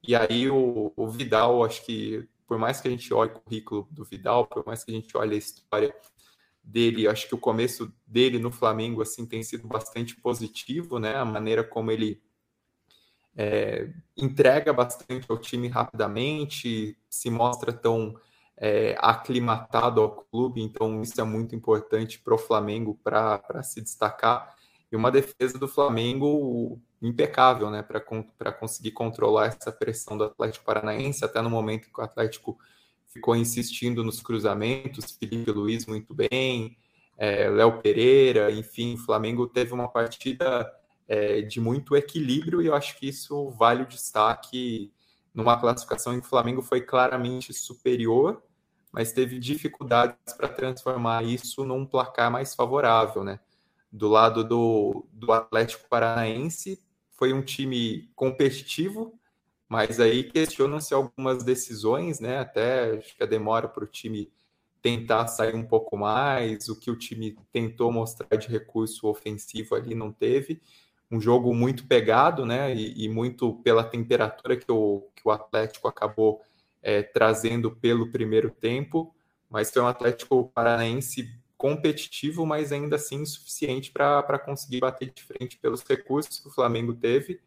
[0.07, 3.89] E aí o, o Vidal, acho que por mais que a gente olhe o currículo
[3.91, 5.95] do Vidal, por mais que a gente olhe a história
[6.63, 11.17] dele, acho que o começo dele no Flamengo assim tem sido bastante positivo, né?
[11.17, 12.23] A maneira como ele
[13.37, 18.15] é, entrega bastante ao time rapidamente, se mostra tão
[18.57, 24.55] é, aclimatado ao clube, então isso é muito importante para o Flamengo para se destacar.
[24.91, 31.25] E uma defesa do Flamengo impecável, né, para conseguir controlar essa pressão do Atlético Paranaense,
[31.25, 32.59] até no momento que o Atlético
[33.13, 36.77] ficou insistindo nos cruzamentos, Felipe Luiz muito bem,
[37.19, 40.71] é, Léo Pereira, enfim, o Flamengo teve uma partida
[41.07, 44.93] é, de muito equilíbrio e eu acho que isso vale o destaque
[45.35, 48.43] numa classificação em que o Flamengo foi claramente superior,
[48.91, 53.41] mas teve dificuldades para transformar isso num placar mais favorável, né?
[53.91, 59.19] Do lado do, do Atlético Paranaense, foi um time competitivo,
[59.73, 62.41] mas aí questionam-se algumas decisões, né?
[62.41, 64.31] Até acho que a demora para o time
[64.83, 69.95] tentar sair um pouco mais, o que o time tentou mostrar de recurso ofensivo ali
[69.95, 70.61] não teve.
[71.11, 72.75] Um jogo muito pegado, né?
[72.75, 76.43] E, e muito pela temperatura que o, que o Atlético acabou
[76.83, 79.15] é, trazendo pelo primeiro tempo,
[79.49, 85.57] mas foi um Atlético Paranaense competitivo, mas ainda assim insuficiente para conseguir bater de frente
[85.57, 87.41] pelos recursos que o Flamengo teve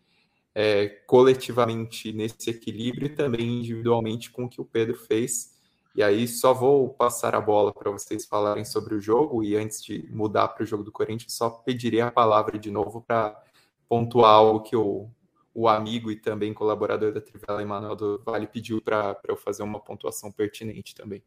[0.55, 5.53] é, coletivamente nesse equilíbrio e também individualmente com o que o Pedro fez.
[5.93, 9.83] E aí só vou passar a bola para vocês falarem sobre o jogo e antes
[9.83, 13.37] de mudar para o jogo do Corinthians, só pediria a palavra de novo para
[13.87, 15.09] pontuar algo que o,
[15.53, 19.79] o amigo e também colaborador da Trivela, Emanuel do Vale, pediu para eu fazer uma
[19.79, 21.23] pontuação pertinente também.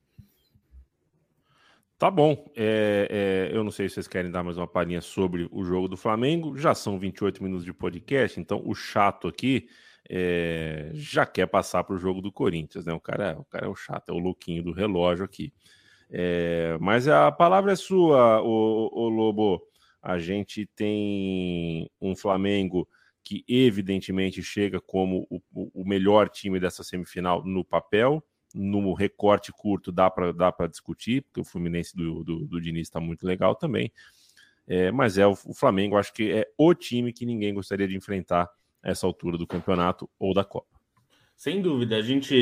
[1.99, 2.49] Tá bom.
[2.55, 5.89] É, é, eu não sei se vocês querem dar mais uma palhinha sobre o jogo
[5.89, 6.57] do Flamengo.
[6.57, 9.69] Já são 28 minutos de podcast, então o chato aqui
[10.09, 12.93] é, já quer passar para o jogo do Corinthians, né?
[12.93, 15.53] O cara, o cara é o chato, é o louquinho do relógio aqui.
[16.09, 19.61] É, mas a palavra é sua, o, o Lobo.
[20.01, 22.89] A gente tem um Flamengo
[23.25, 28.23] que evidentemente chega como o, o melhor time dessa semifinal no papel
[28.55, 33.01] no recorte curto dá para dá discutir, porque o Fluminense do, do, do Diniz está
[33.01, 33.93] muito legal também.
[34.67, 37.97] É, mas é o, o, Flamengo, acho que é o time que ninguém gostaria de
[37.97, 38.51] enfrentar
[38.83, 40.79] essa altura do campeonato ou da Copa.
[41.35, 42.35] Sem dúvida, a gente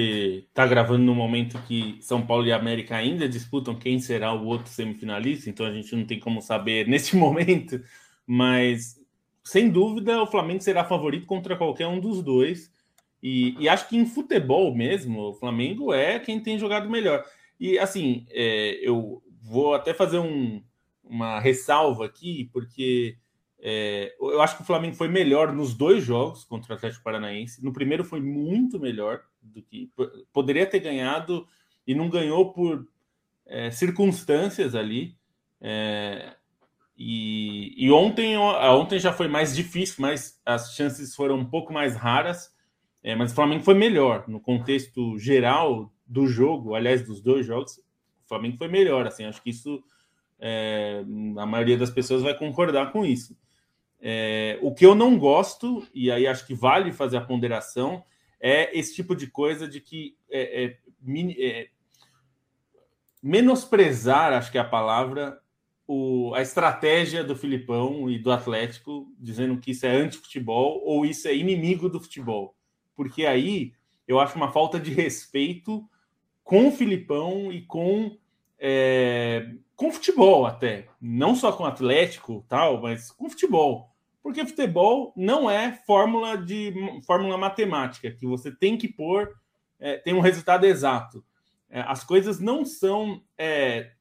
[0.49, 4.73] está gravando no momento que São Paulo e América ainda disputam quem será o outro
[4.73, 7.81] semifinalista, então a gente não tem como saber nesse momento,
[8.27, 8.99] mas
[9.45, 12.73] sem dúvida o Flamengo será favorito contra qualquer um dos dois.
[13.23, 17.25] E, e, acho que em futebol mesmo, o Flamengo é quem tem jogado melhor.
[17.59, 20.63] E assim, é, eu vou até fazer um,
[21.03, 23.17] uma ressalva aqui, porque
[23.59, 27.65] é, eu acho que o Flamengo foi melhor nos dois jogos contra o Atlético Paranaense.
[27.65, 29.91] No primeiro foi muito melhor do que
[30.33, 31.47] poderia ter ganhado
[31.87, 32.87] e não ganhou por
[33.47, 35.17] é, circunstâncias ali.
[35.61, 36.35] É,
[36.97, 41.95] e, e ontem, ontem já foi mais difícil, mas as chances foram um pouco mais
[41.97, 42.55] raras.
[43.07, 47.79] É, mas o Flamengo foi melhor no contexto geral do jogo, aliás, dos dois jogos.
[47.79, 49.81] O Flamengo foi melhor, assim, acho que isso
[50.41, 51.05] é,
[51.39, 53.39] a maioria das pessoas vai concordar com isso.
[54.01, 58.03] É, o que eu não gosto, e aí acho que vale fazer a ponderação,
[58.41, 60.79] é esse tipo de coisa de que é, é,
[61.39, 61.69] é
[63.23, 65.41] menosprezar, acho que é a palavra,
[65.87, 71.29] o, a estratégia do Filipão e do Atlético, dizendo que isso é anti-futebol ou isso
[71.29, 72.56] é inimigo do futebol.
[72.97, 73.73] Porque aí
[74.09, 75.89] eu acho uma falta de respeito
[76.43, 78.17] com o Filipão e com,
[78.59, 80.89] é, com futebol até.
[81.01, 83.91] Não só com Atlético, tal, mas com futebol.
[84.23, 86.75] Porque futebol não é fórmula de
[87.07, 89.33] fórmula matemática, que você tem que pôr,
[89.79, 91.25] é, tem um resultado exato.
[91.69, 93.93] É, as coisas não são é,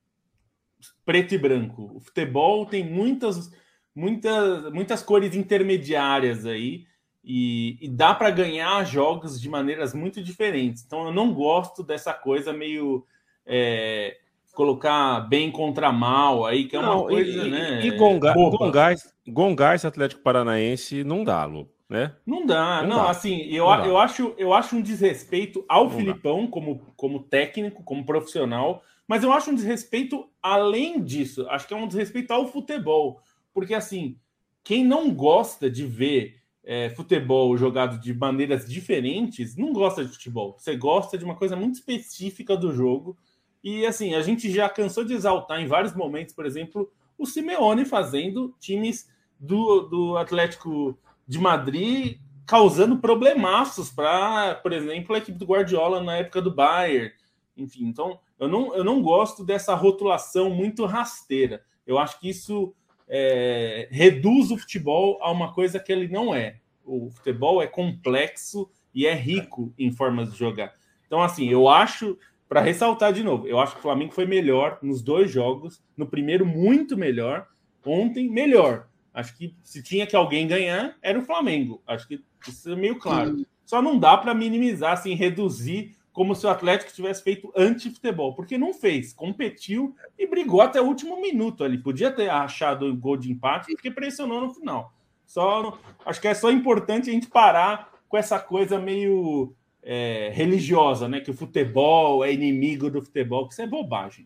[1.05, 1.91] preto e branco.
[1.95, 3.51] O futebol tem muitas,
[3.93, 6.85] muitas, muitas cores intermediárias aí
[7.25, 10.83] e, e dá para ganhar jogos de maneiras muito diferentes.
[10.85, 13.03] Então eu não gosto dessa coisa meio
[13.43, 14.17] é,
[14.53, 17.85] colocar bem contra mal aí, que é não, uma coisa, e, né?
[17.85, 21.67] E Gongás, Gongás Atlético Paranaense não dá, Lu.
[21.89, 22.15] Né?
[22.25, 23.09] Não dá, não, não dá.
[23.11, 28.03] assim, eu, não eu, acho, eu acho um desrespeito ao Filipão como, como técnico, como
[28.03, 31.47] profissional, mas eu acho um desrespeito além disso.
[31.47, 33.21] Acho que é um desrespeito ao futebol.
[33.53, 34.17] Porque, assim,
[34.63, 40.55] quem não gosta de ver é, futebol jogado de maneiras diferentes, não gosta de futebol.
[40.57, 43.15] Você gosta de uma coisa muito específica do jogo.
[43.63, 47.85] E, assim, a gente já cansou de exaltar em vários momentos, por exemplo, o Simeone
[47.85, 49.07] fazendo times
[49.39, 50.97] do, do Atlético
[51.27, 57.11] de Madrid causando problemaços para, por exemplo, a equipe do Guardiola na época do Bayern.
[57.57, 61.63] Enfim, então eu não, eu não gosto dessa rotulação muito rasteira.
[61.87, 62.73] Eu acho que isso
[63.07, 66.57] é, reduz o futebol a uma coisa que ele não é.
[66.83, 70.73] O futebol é complexo e é rico em formas de jogar.
[71.05, 74.79] Então, assim, eu acho, para ressaltar de novo, eu acho que o Flamengo foi melhor
[74.81, 75.83] nos dois jogos.
[75.95, 77.47] No primeiro, muito melhor.
[77.85, 78.87] Ontem, melhor.
[79.13, 81.81] Acho que se tinha que alguém ganhar, era o Flamengo.
[81.87, 83.45] Acho que isso é meio claro.
[83.65, 88.57] Só não dá para minimizar, assim, reduzir como se o Atlético tivesse feito anti-futebol, porque
[88.57, 91.77] não fez, competiu e brigou até o último minuto ali.
[91.77, 94.93] Podia ter achado o gol de empate, porque pressionou no final.
[95.25, 101.09] Só, acho que é só importante a gente parar com essa coisa meio é, religiosa,
[101.09, 101.19] né?
[101.19, 104.25] Que o futebol é inimigo do futebol, que isso é bobagem.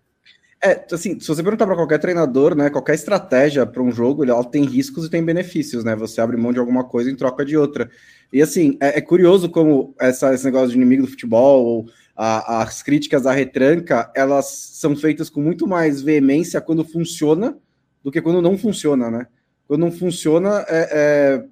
[0.61, 4.43] É, assim, se você perguntar para qualquer treinador, né, qualquer estratégia para um jogo, ela
[4.43, 5.95] tem riscos e tem benefícios, né?
[5.95, 7.89] Você abre mão de alguma coisa em troca de outra.
[8.31, 12.61] E assim, é, é curioso como essa, esse negócio de inimigo do futebol, ou a,
[12.63, 17.57] as críticas à retranca, elas são feitas com muito mais veemência quando funciona
[18.03, 19.27] do que quando não funciona, né?
[19.65, 21.45] Quando não funciona, é, é...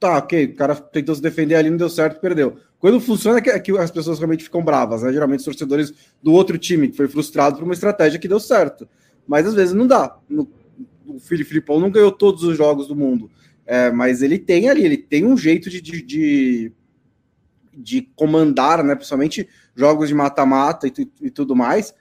[0.00, 2.58] tá, ok, o cara tentou se defender ali, não deu certo, perdeu.
[2.78, 5.12] Quando funciona, é que, é que as pessoas realmente ficam bravas, né?
[5.12, 8.88] Geralmente os torcedores do outro time, que foi frustrado por uma estratégia que deu certo.
[9.26, 10.16] Mas às vezes não dá.
[11.06, 13.30] O Felipe Filipão não ganhou todos os jogos do mundo.
[13.66, 16.72] É, mas ele tem ali, ele tem um jeito de, de, de,
[17.74, 18.94] de comandar, né?
[18.94, 21.92] Principalmente jogos de mata-mata e, e, tudo mais,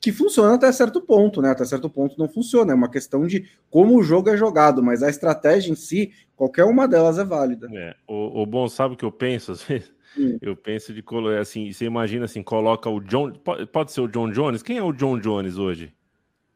[0.00, 1.50] que funciona até certo ponto, né?
[1.50, 2.72] Até certo ponto não funciona.
[2.72, 6.64] É uma questão de como o jogo é jogado, mas a estratégia em si, qualquer
[6.64, 7.68] uma delas é válida.
[7.72, 9.95] É, o, o bom sabe o que eu penso às vezes?
[10.18, 10.38] Hum.
[10.40, 11.04] Eu penso de
[11.40, 14.62] assim, você imagina assim, coloca o John, pode, pode ser o John Jones.
[14.62, 15.92] Quem é o John Jones hoje?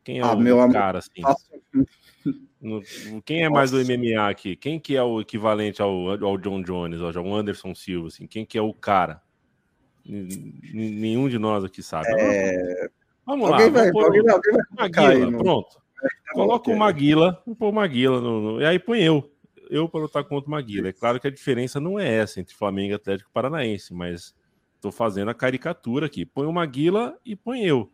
[0.02, 1.22] Quem é ah, o meu cara amor, assim?
[2.60, 2.82] No,
[3.24, 4.54] quem é mais do MMA aqui?
[4.54, 8.08] Quem que é o equivalente ao, ao John Jones, ao Anderson Silva?
[8.08, 8.26] Assim?
[8.26, 9.22] Quem que é o cara?
[10.04, 10.28] N
[10.72, 12.08] nenhum de nós aqui sabe.
[12.10, 12.90] É...
[13.24, 13.72] Vamos alguém lá.
[13.72, 15.80] Vai, vamos alguém, alguém vai Maguila, pronto.
[16.02, 19.29] É, tá Coloca o Maguila, põe o Maguila, no, no, e aí põe eu.
[19.70, 20.88] Eu para lutar contra o Maguila.
[20.88, 24.34] É claro que a diferença não é essa entre Flamengo e Atlético Paranaense, mas
[24.74, 26.26] estou fazendo a caricatura aqui.
[26.26, 27.90] Põe o Maguila e põe eu.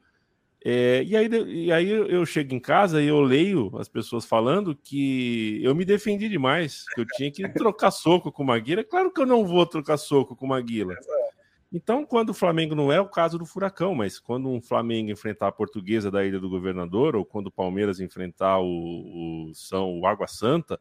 [0.65, 4.75] É, e, aí, e aí eu chego em casa e eu leio as pessoas falando
[4.75, 8.83] que eu me defendi demais, que eu tinha que trocar soco com o Maguila.
[8.83, 10.97] Claro que eu não vou trocar soco com o Maguila.
[11.73, 15.49] Então, quando o Flamengo não é o caso do Furacão, mas quando um Flamengo enfrentar
[15.49, 20.07] a Portuguesa da Ilha do Governador, ou quando o Palmeiras enfrentar o, o São o
[20.07, 20.81] Água Santa,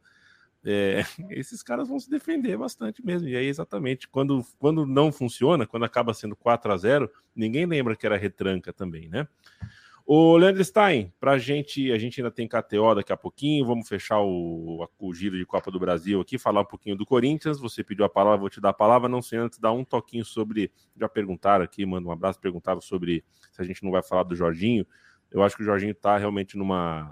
[0.66, 3.28] é, esses caras vão se defender bastante mesmo.
[3.28, 7.96] E aí, exatamente, quando, quando não funciona, quando acaba sendo 4 a 0 ninguém lembra
[7.96, 9.28] que era retranca também, né?
[10.08, 14.22] O Leandro Stein, pra gente, a gente ainda tem KTO daqui a pouquinho, vamos fechar
[14.22, 17.60] o, o giro de Copa do Brasil aqui, falar um pouquinho do Corinthians.
[17.60, 20.24] Você pediu a palavra, vou te dar a palavra, não sei antes dar um toquinho
[20.24, 20.72] sobre.
[20.96, 24.36] Já perguntaram aqui, manda um abraço, perguntaram sobre se a gente não vai falar do
[24.36, 24.86] Jorginho.
[25.32, 27.12] Eu acho que o Jorginho tá realmente numa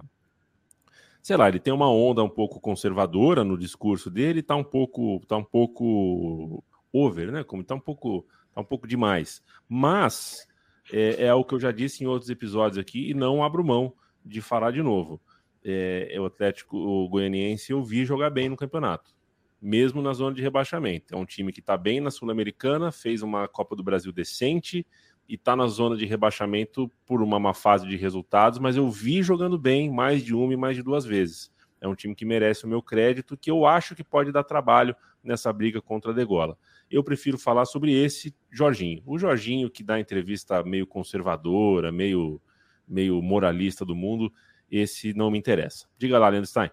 [1.23, 5.21] sei lá, ele tem uma onda um pouco conservadora no discurso dele, tá um pouco,
[5.25, 6.61] tá um pouco
[6.91, 7.45] over, né?
[7.45, 9.41] Como tá um pouco, tá um pouco demais.
[9.67, 10.45] Mas
[10.91, 13.93] é, é o que eu já disse em outros episódios aqui e não abro mão
[14.23, 15.19] de falar de novo.
[15.63, 19.15] É, é o Atlético o Goianiense eu vi jogar bem no campeonato,
[19.61, 21.15] mesmo na zona de rebaixamento.
[21.15, 24.85] É um time que está bem na Sul-Americana, fez uma Copa do Brasil decente,
[25.27, 29.23] e está na zona de rebaixamento por uma má fase de resultados, mas eu vi
[29.23, 31.51] jogando bem mais de uma e mais de duas vezes.
[31.79, 34.95] É um time que merece o meu crédito, que eu acho que pode dar trabalho
[35.23, 36.57] nessa briga contra a Degola.
[36.89, 39.01] Eu prefiro falar sobre esse Jorginho.
[39.05, 42.41] O Jorginho que dá entrevista meio conservadora, meio,
[42.87, 44.31] meio moralista do mundo,
[44.69, 45.87] esse não me interessa.
[45.97, 46.71] Diga lá, Leandro Stein.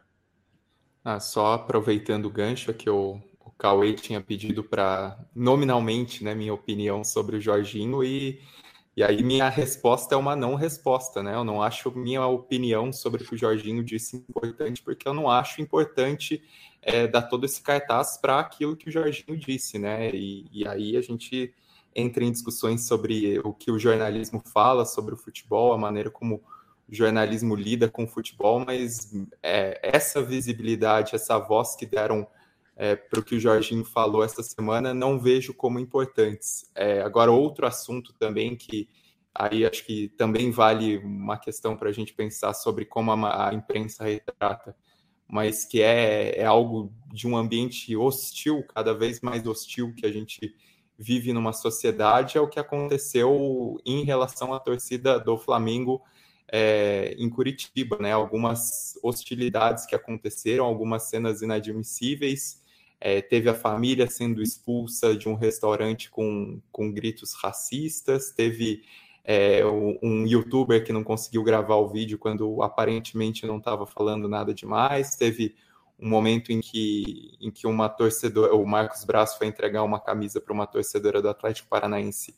[1.05, 3.30] Ah, só aproveitando o gancho que o, o
[3.61, 8.41] Cauê tinha pedido para, nominalmente, né, minha opinião sobre o Jorginho, e,
[8.97, 11.35] e aí minha resposta é uma não resposta, né?
[11.35, 15.31] Eu não acho minha opinião sobre o que o Jorginho disse importante, porque eu não
[15.31, 16.43] acho importante
[16.81, 20.11] é, dar todo esse cartaz para aquilo que o Jorginho disse, né?
[20.11, 21.53] E, e aí a gente
[21.95, 26.43] entra em discussões sobre o que o jornalismo fala sobre o futebol, a maneira como
[26.89, 32.27] jornalismo lida com o futebol, mas é, essa visibilidade, essa voz que deram
[32.81, 36.65] é, para o que o Jorginho falou esta semana, não vejo como importantes.
[36.75, 38.89] É, agora, outro assunto também que
[39.35, 43.55] aí acho que também vale uma questão para a gente pensar sobre como a, a,
[43.55, 44.75] imprensa retrata,
[45.29, 50.11] mas que é, é algo de um ambiente hostil, cada vez mais hostil que a
[50.11, 50.55] gente
[50.99, 56.01] vive numa sociedade, é o que aconteceu em relação à torcida do Flamengo
[56.51, 58.13] é, em Curitiba, né?
[58.13, 62.60] Algumas hostilidades que aconteceram, algumas cenas inadmissíveis.
[63.01, 68.83] É, teve a família sendo expulsa de um restaurante com, com gritos racistas, teve
[69.25, 69.65] é,
[70.03, 75.17] um youtuber que não conseguiu gravar o vídeo quando aparentemente não estava falando nada demais,
[75.17, 75.55] teve
[75.99, 80.41] um momento em que, em que uma torcedora, o Marcos Braz foi entregar uma camisa
[80.41, 82.35] para uma torcedora do Atlético Paranaense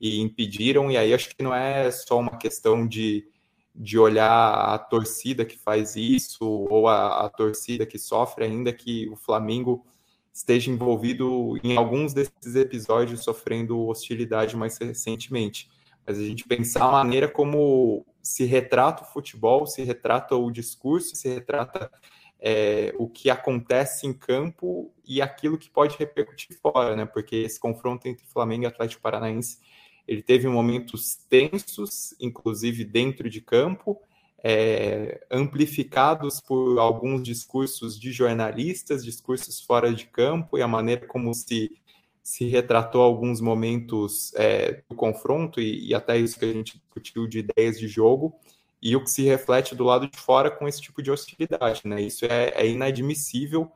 [0.00, 3.26] e impediram, e aí acho que não é só uma questão de
[3.78, 9.06] de olhar a torcida que faz isso ou a, a, torcida que sofre, ainda que
[9.10, 9.84] o Flamengo
[10.36, 15.70] esteja envolvido em alguns desses episódios sofrendo hostilidade mais recentemente.
[16.06, 21.16] Mas a gente pensar a maneira como se retrata o futebol, se retrata o discurso,
[21.16, 21.90] se retrata
[22.38, 27.06] é, o que acontece em campo e aquilo que pode repercutir fora, né?
[27.06, 29.58] Porque esse confronto entre Flamengo e Atlético Paranaense
[30.06, 34.00] ele teve momentos tensos, inclusive dentro de campo,
[34.48, 41.34] é, amplificados por alguns discursos de jornalistas, discursos fora de campo e a maneira como
[41.34, 41.72] se,
[42.22, 47.26] se retratou alguns momentos é, do confronto e, e, até isso que a gente discutiu
[47.26, 48.38] de ideias de jogo
[48.80, 52.00] e o que se reflete do lado de fora com esse tipo de hostilidade, né?
[52.00, 53.68] Isso é, é inadmissível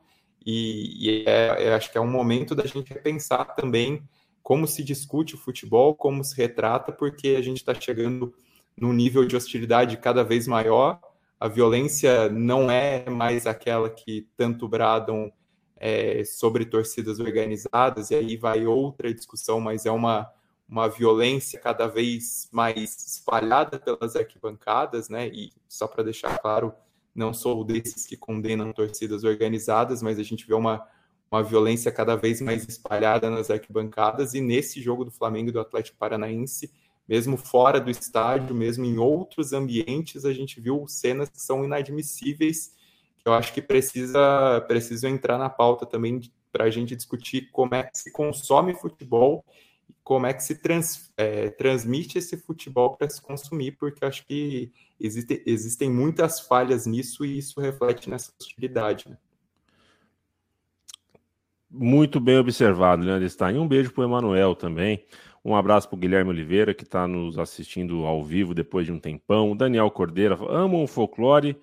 [0.45, 4.01] e, e é, acho que é um momento da gente repensar também
[4.41, 8.33] como se discute o futebol, como se retrata, porque a gente está chegando
[8.81, 10.99] num nível de hostilidade cada vez maior.
[11.39, 15.31] A violência não é mais aquela que tanto bradam
[15.77, 20.27] é, sobre torcidas organizadas, e aí vai outra discussão, mas é uma,
[20.67, 25.27] uma violência cada vez mais espalhada pelas arquibancadas, né?
[25.27, 26.73] E só para deixar claro,
[27.13, 30.87] não sou desses que condenam torcidas organizadas, mas a gente vê uma
[31.31, 35.61] uma violência cada vez mais espalhada nas arquibancadas, e nesse jogo do Flamengo e do
[35.61, 36.69] Atlético Paranaense,
[37.07, 42.73] mesmo fora do estádio, mesmo em outros ambientes, a gente viu cenas que são inadmissíveis,
[43.19, 46.21] que eu acho que precisa, precisa entrar na pauta também
[46.51, 49.43] para a gente discutir como é que se consome futebol
[50.03, 54.25] como é que se trans, é, transmite esse futebol para se consumir, porque eu acho
[54.25, 59.09] que existe, existem muitas falhas nisso e isso reflete nessa hostilidade.
[59.09, 59.17] Né?
[61.69, 63.57] Muito bem observado, Leandro Stein.
[63.57, 65.05] Um beijo para o Emanuel também.
[65.43, 68.99] Um abraço para o Guilherme Oliveira, que está nos assistindo ao vivo depois de um
[68.99, 69.55] tempão.
[69.55, 71.57] Daniel Cordeira, amam o folclore,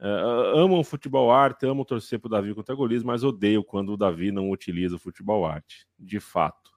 [0.00, 3.92] uh, amam o futebol arte, amam torcer para o Davi contra golis, mas odeio quando
[3.92, 5.86] o Davi não utiliza o futebol arte.
[5.98, 6.70] De fato.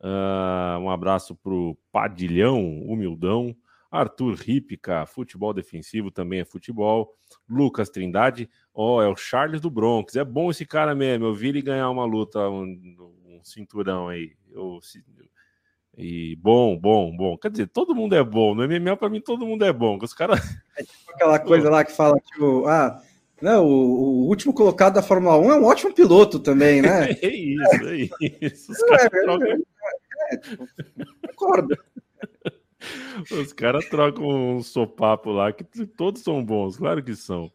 [0.00, 3.54] Uh, um abraço para o Padilhão, humildão.
[3.90, 7.14] Arthur Ripica, futebol defensivo também é futebol.
[7.46, 10.16] Lucas Trindade, ó, oh, é o Charles do Bronx.
[10.16, 11.26] É bom esse cara mesmo.
[11.26, 12.64] Eu vi ele ganhar uma luta, um,
[13.26, 14.32] um cinturão aí.
[14.50, 14.80] Eu,
[15.96, 17.36] e bom, bom, bom.
[17.36, 18.54] Quer dizer, todo mundo é bom.
[18.54, 19.98] No MMA, para mim, todo mundo é bom.
[20.00, 20.40] Os caras.
[20.74, 22.98] É tipo aquela coisa lá que fala, tipo, ah,
[23.42, 27.10] não, o, o, último colocado da Fórmula 1 é um ótimo piloto também, né?
[27.20, 28.72] é isso, é isso.
[28.72, 29.48] Os caras é, trocam...
[29.48, 29.58] é,
[30.30, 30.68] é, tipo,
[31.28, 31.76] concordo.
[33.30, 37.52] Os caras trocam um sopapo lá, que todos são bons, claro que são.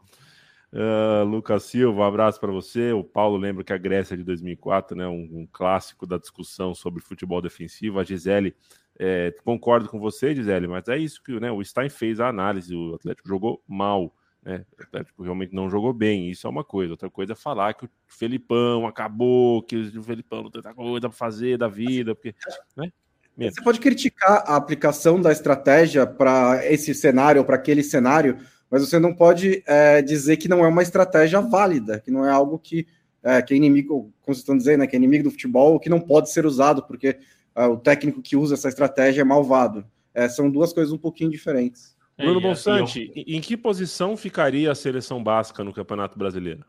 [0.71, 2.91] Uh, Lucas Silva, um abraço para você.
[2.91, 7.01] O Paulo lembra que a Grécia de 2004, né, um, um clássico da discussão sobre
[7.01, 7.99] futebol defensivo.
[7.99, 8.55] A Gisele,
[8.99, 12.75] é, concordo com você, Gisele, mas é isso que né, o Stein fez a análise.
[12.75, 14.13] O Atlético jogou mal,
[14.43, 14.65] né?
[14.77, 16.29] O Atlético realmente não jogou bem.
[16.29, 16.93] Isso é uma coisa.
[16.93, 21.17] Outra coisa é falar que o Felipão acabou, que o Felipão não tem coisa para
[21.17, 22.35] fazer da vida, porque,
[22.75, 22.91] né?
[23.37, 28.39] Você pode criticar a aplicação da estratégia para esse cenário ou para aquele cenário,
[28.69, 32.31] mas você não pode é, dizer que não é uma estratégia válida, que não é
[32.31, 32.87] algo que,
[33.23, 35.89] é, que é inimigo, como vocês estão dizendo, né, que é inimigo do futebol, que
[35.89, 37.17] não pode ser usado, porque
[37.55, 39.85] é, o técnico que usa essa estratégia é malvado.
[40.13, 41.95] É, são duas coisas um pouquinho diferentes.
[42.17, 43.23] Bruno Bonsante, eu...
[43.27, 46.65] em que posição ficaria a seleção básica no Campeonato Brasileiro?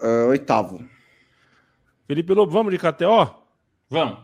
[0.00, 0.84] Uh, oitavo.
[2.06, 3.34] Felipe Lobo, vamos de KTO?
[3.88, 4.18] Vamos.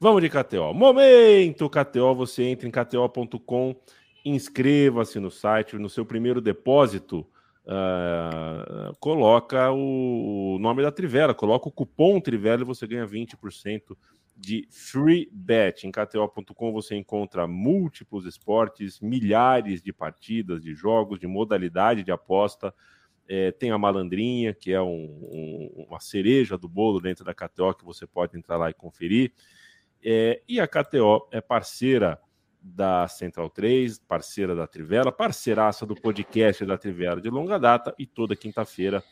[0.00, 0.72] Vamos de KTO.
[0.72, 3.74] Momento KTO, você entra em KTO.com,
[4.24, 7.26] inscreva-se no site, no seu primeiro depósito,
[7.64, 13.96] uh, coloca o, nome da Trivela, coloca o cupom Trivela e você ganha 20%
[14.36, 15.86] de free bet.
[15.86, 22.72] Em KTO.com você encontra múltiplos esportes, milhares de partidas, de jogos, de modalidade de aposta.
[23.28, 27.74] É, tem a malandrinha, que é um, um, uma cereja do bolo dentro da KTO,
[27.74, 29.32] que você pode entrar lá e conferir.
[30.02, 32.18] É, e a KTO é parceira
[32.60, 37.94] da Central 3, parceira da Trivela, parceiraça do podcast da Trivela de longa data.
[37.98, 39.02] E toda quinta-feira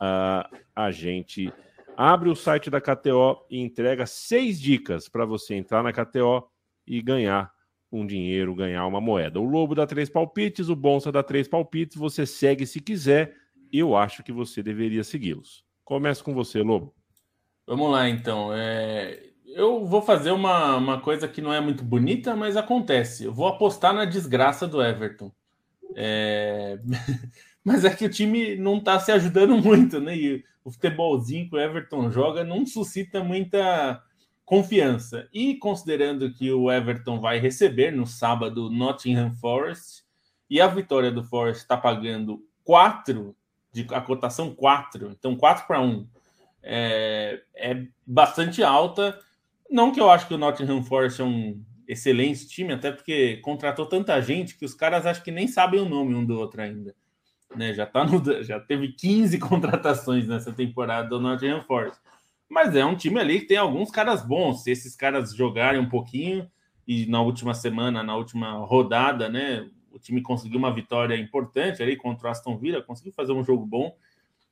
[0.00, 1.52] uh, a gente
[1.96, 6.48] abre o site da KTO e entrega seis dicas para você entrar na KTO
[6.86, 7.52] e ganhar
[7.90, 9.40] um dinheiro, ganhar uma moeda.
[9.40, 11.96] O Lobo dá três palpites, o Bonsa dá três palpites.
[11.96, 13.34] Você segue se quiser.
[13.72, 15.64] Eu acho que você deveria segui-los.
[15.84, 16.94] Começa com você, Lobo.
[17.66, 18.50] Vamos lá, então.
[18.52, 23.24] É eu vou fazer uma, uma coisa que não é muito bonita, mas acontece.
[23.24, 25.32] Eu vou apostar na desgraça do Everton.
[25.94, 26.78] É...
[27.64, 30.14] mas é que o time não está se ajudando muito, né?
[30.14, 34.02] E o futebolzinho que o Everton joga não suscita muita
[34.44, 35.26] confiança.
[35.32, 40.04] E considerando que o Everton vai receber no sábado Nottingham Forest
[40.50, 43.34] e a vitória do Forest está pagando 4,
[43.72, 46.06] de, a cotação 4, então 4 para 1,
[46.62, 49.18] é, é bastante alta
[49.70, 53.86] não que eu acho que o Nottingham Forest é um excelente time, até porque contratou
[53.86, 56.94] tanta gente que os caras acho que nem sabem o nome um do outro ainda.
[57.54, 57.72] Né?
[57.72, 62.00] Já, tá no, já teve 15 contratações nessa temporada do Nottingham Forest.
[62.48, 64.62] Mas é um time ali que tem alguns caras bons.
[64.62, 66.48] Se esses caras jogarem um pouquinho,
[66.86, 69.68] e na última semana, na última rodada, né?
[69.90, 73.66] O time conseguiu uma vitória importante ali contra o Aston Villa, conseguiu fazer um jogo
[73.66, 73.96] bom.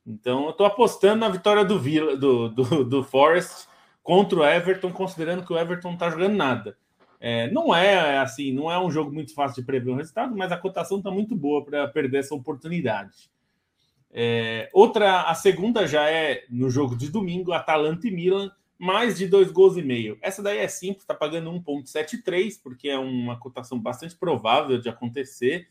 [0.05, 3.67] Então eu tô apostando na vitória do Villa, do, do, do Forest
[4.05, 6.77] contra o Everton, considerando que o Everton não está jogando nada.
[7.19, 10.51] É, não é assim, não é um jogo muito fácil de prever o resultado, mas
[10.51, 13.31] a cotação está muito boa para perder essa oportunidade.
[14.11, 19.27] É, outra, a segunda já é no jogo de domingo, Atalanta e Milan, mais de
[19.27, 20.19] dois gols e meio.
[20.21, 25.67] Essa daí é simples, está pagando 1,73, porque é uma cotação bastante provável de acontecer.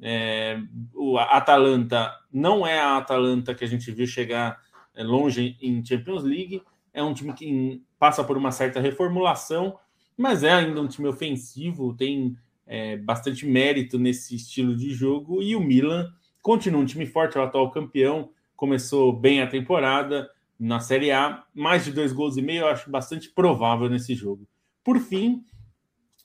[0.00, 0.60] É,
[0.92, 4.60] o Atalanta não é a Atalanta que a gente viu chegar
[4.96, 6.60] é, longe em Champions League,
[6.98, 9.78] é um time que passa por uma certa reformulação,
[10.16, 12.36] mas é ainda um time ofensivo, tem
[12.66, 15.42] é, bastante mérito nesse estilo de jogo.
[15.42, 20.28] E o Milan continua um time forte, é o atual campeão, começou bem a temporada
[20.58, 24.44] na Série A, mais de dois gols e meio, eu acho bastante provável nesse jogo.
[24.82, 25.44] Por fim,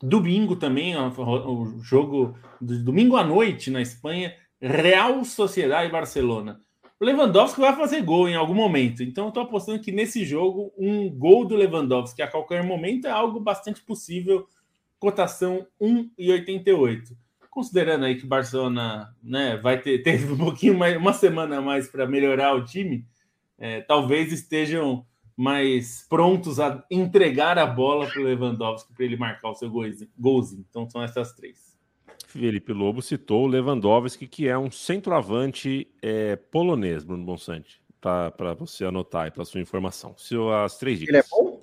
[0.02, 6.60] domingo também, o jogo de domingo à noite na Espanha, Real Sociedade e Barcelona.
[7.04, 9.04] Lewandowski vai fazer gol em algum momento.
[9.04, 13.12] Então, eu estou apostando que nesse jogo, um gol do Lewandowski a qualquer momento é
[13.12, 14.48] algo bastante possível.
[15.00, 17.16] Cotação 1,88.
[17.50, 21.62] Considerando aí que o Barcelona né, vai ter teve um pouquinho mais, uma semana a
[21.62, 23.06] mais para melhorar o time,
[23.58, 29.50] é, talvez estejam mais prontos a entregar a bola para o Lewandowski para ele marcar
[29.50, 30.66] o seu golzinho.
[30.70, 31.73] Então, são essas três.
[32.34, 38.86] Felipe Lobo citou o Lewandowski, que é um centroavante é, polonês, Bruno Bonsante, para você
[38.86, 40.16] anotar aí para sua informação.
[40.64, 41.14] As três dicas.
[41.14, 41.62] Ele é bom?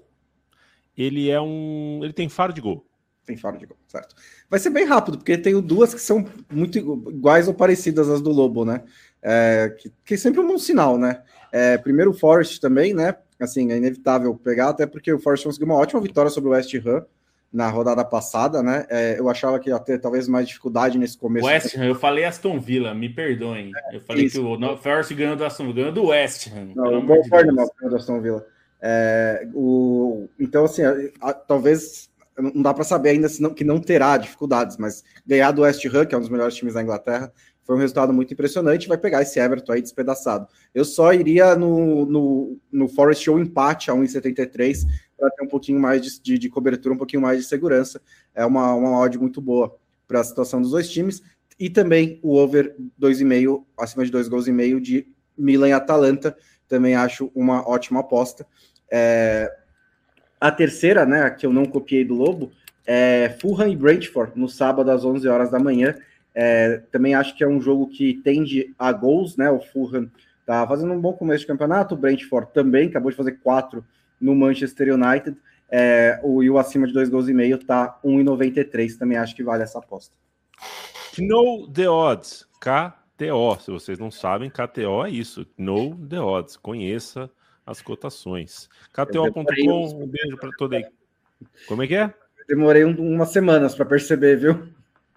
[0.97, 2.01] Ele é um.
[2.05, 2.87] Ele tem faro de gol.
[3.27, 4.15] Tem faro de gol, certo.
[4.49, 8.31] Vai ser bem rápido, porque tem duas que são muito iguais ou parecidas às do
[8.31, 8.85] Lobo, né?
[9.21, 11.23] É, que, que é sempre um bom sinal, né?
[11.51, 13.17] É, primeiro o Forest também, né?
[13.41, 16.73] Assim, é inevitável pegar, até porque o Forest conseguiu uma ótima vitória sobre o West
[16.75, 17.05] Ham
[17.53, 18.87] na rodada passada, né?
[18.89, 21.47] É, eu achava que ia ter talvez mais dificuldade nesse começo.
[21.47, 23.73] West Ham, eu falei Aston Villa, me perdoem.
[23.75, 24.41] É, eu falei isso.
[24.41, 26.73] que o Forest ganhou do Aston Villa, ganhou do West Ham.
[26.75, 28.47] Não, o Bom ganhou do Aston Villa.
[28.81, 33.65] É, o, então, assim, a, a, talvez não dá para saber ainda se não, que
[33.65, 36.83] não terá dificuldades, mas ganhar do West Ham, que é um dos melhores times da
[36.83, 37.33] Inglaterra,
[37.65, 38.89] foi um resultado muito impressionante.
[38.89, 40.49] Vai pegar esse Everton aí despedaçado.
[40.75, 44.87] Eu só iria no, no, no Forest ou empate a 1,73
[45.21, 48.01] para ter um pouquinho mais de, de, de, cobertura, um pouquinho mais de segurança.
[48.35, 49.77] É uma, uma odd muito boa
[50.09, 51.23] para a situação dos dois times.
[51.59, 55.07] E também o over 2,5, acima de dois gols e meio de
[55.37, 56.35] Milan e Atalanta.
[56.67, 58.47] Também acho uma ótima aposta.
[58.91, 59.55] É...
[60.41, 62.51] A terceira, né, que eu não copiei do Lobo,
[62.87, 65.95] É, Fulham e Brentford no sábado às 11 horas da manhã.
[66.35, 69.51] É, também acho que é um jogo que tende a gols, né?
[69.51, 70.11] O Fulham
[70.47, 73.85] tá fazendo um bom começo de campeonato, o Brentford também acabou de fazer quatro
[74.21, 75.37] no Manchester United.
[75.71, 78.99] É, o, e o acima de dois gols e meio tá 1,93.
[78.99, 80.15] Também acho que vale essa aposta.
[81.19, 82.47] Know the odds.
[82.61, 83.61] KTO.
[83.61, 85.47] Se vocês não sabem, KTO é isso.
[85.57, 86.57] Know the odds.
[86.57, 87.31] Conheça
[87.65, 88.69] as cotações.
[88.93, 90.85] KTO.com, um beijo para todo aí.
[91.67, 92.13] Como é que é?
[92.49, 94.69] Demorei um, umas semanas para perceber, viu?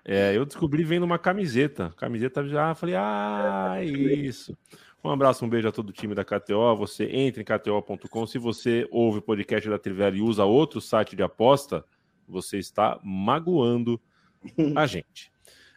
[0.05, 1.93] É, eu descobri vendo uma camiseta.
[1.97, 4.55] Camiseta já falei, ah, é isso.
[5.03, 6.77] Um abraço, um beijo a todo o time da KTO.
[6.77, 8.25] Você entra em KTO.com.
[8.25, 11.83] Se você ouve o podcast da Trivela e usa outro site de aposta,
[12.25, 13.99] você está magoando
[14.75, 15.29] a gente.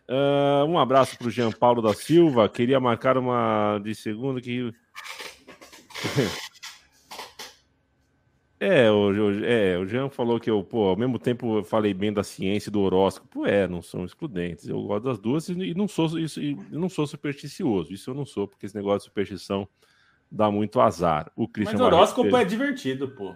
[0.09, 2.49] Uh, um abraço para o Jean Paulo da Silva.
[2.49, 4.72] Queria marcar uma de segunda que.
[8.59, 11.93] É, o, o, é, o Jean falou que eu, pô, ao mesmo tempo eu falei
[11.93, 13.47] bem da ciência e do horóscopo.
[13.47, 14.67] É, não são excludentes.
[14.67, 17.93] Eu gosto das duas e não sou isso, e não sou supersticioso.
[17.93, 19.69] Isso eu não sou, porque esse negócio de superstição
[20.31, 21.31] dá muito azar.
[21.37, 23.35] O Christian Mas o horóscopo é divertido, pô.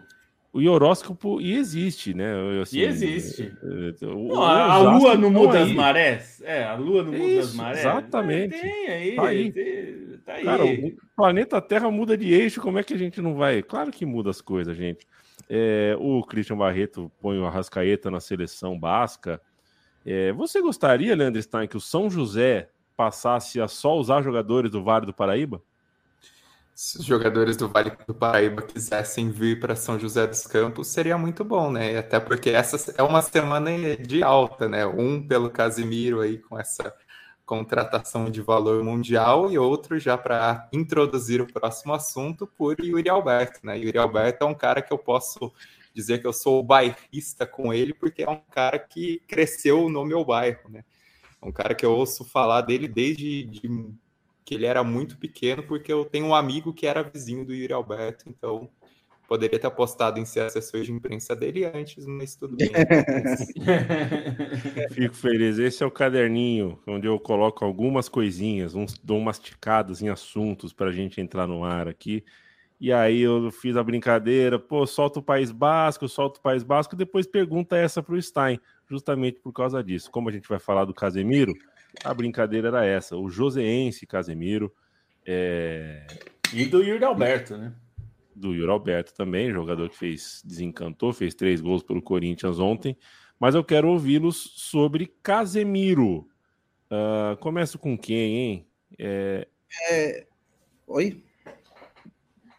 [0.53, 2.33] O horóscopo e existe, né?
[2.61, 3.57] Assim, e existe.
[3.63, 6.43] É, é, o, não, a, a lua não muda as marés?
[6.45, 7.79] É, a lua não muda Isso, as marés.
[7.79, 8.61] Exatamente.
[8.61, 9.53] Tem aí, tá aí.
[9.53, 10.45] Tem, tá aí.
[10.45, 13.63] Cara, o planeta Terra muda de eixo, como é que a gente não vai?
[13.63, 15.07] Claro que muda as coisas, gente.
[15.49, 19.41] É, o Christian Barreto põe o Arrascaeta na seleção basca.
[20.05, 24.83] É, você gostaria, Leandro Stein, que o São José passasse a só usar jogadores do
[24.83, 25.63] Vale do Paraíba?
[26.81, 31.19] Se os jogadores do Vale do Paraíba quisessem vir para São José dos Campos, seria
[31.19, 31.99] muito bom, né?
[31.99, 34.87] Até porque essa é uma semana de alta, né?
[34.87, 36.91] Um pelo Casimiro aí com essa
[37.45, 43.61] contratação de valor mundial e outro já para introduzir o próximo assunto por Yuri Alberto,
[43.63, 43.79] né?
[43.79, 45.53] Yuri Alberto é um cara que eu posso
[45.93, 50.25] dizer que eu sou bairrista com ele porque é um cara que cresceu no meu
[50.25, 50.83] bairro, né?
[51.43, 53.69] É um cara que eu ouço falar dele desde de
[54.51, 57.73] que ele era muito pequeno, porque eu tenho um amigo que era vizinho do Yuri
[57.73, 58.69] Alberto, então
[59.29, 62.73] poderia ter apostado em ser assessor de imprensa dele antes, mas tudo bem.
[64.91, 65.57] Fico feliz.
[65.57, 70.89] Esse é o caderninho onde eu coloco algumas coisinhas, uns, dou masticadas em assuntos para
[70.89, 72.25] a gente entrar no ar aqui.
[72.81, 76.97] E aí eu fiz a brincadeira, pô, solta o País Basco, solta o País Basco,
[76.97, 80.11] depois pergunta essa para o Stein, justamente por causa disso.
[80.11, 81.53] Como a gente vai falar do Casemiro,
[82.05, 83.17] a brincadeira era essa.
[83.17, 84.73] O Joseense Casemiro.
[85.27, 86.07] É...
[86.53, 87.73] E do Yuri Alberto, né?
[88.35, 92.97] Do Yuri Alberto também, jogador que fez, desencantou, fez três gols pelo Corinthians ontem.
[93.39, 96.29] Mas eu quero ouvi-los sobre Casemiro.
[96.91, 98.67] Uh, começo com quem, hein?
[98.99, 99.47] É...
[99.91, 100.27] É...
[100.87, 101.23] Oi?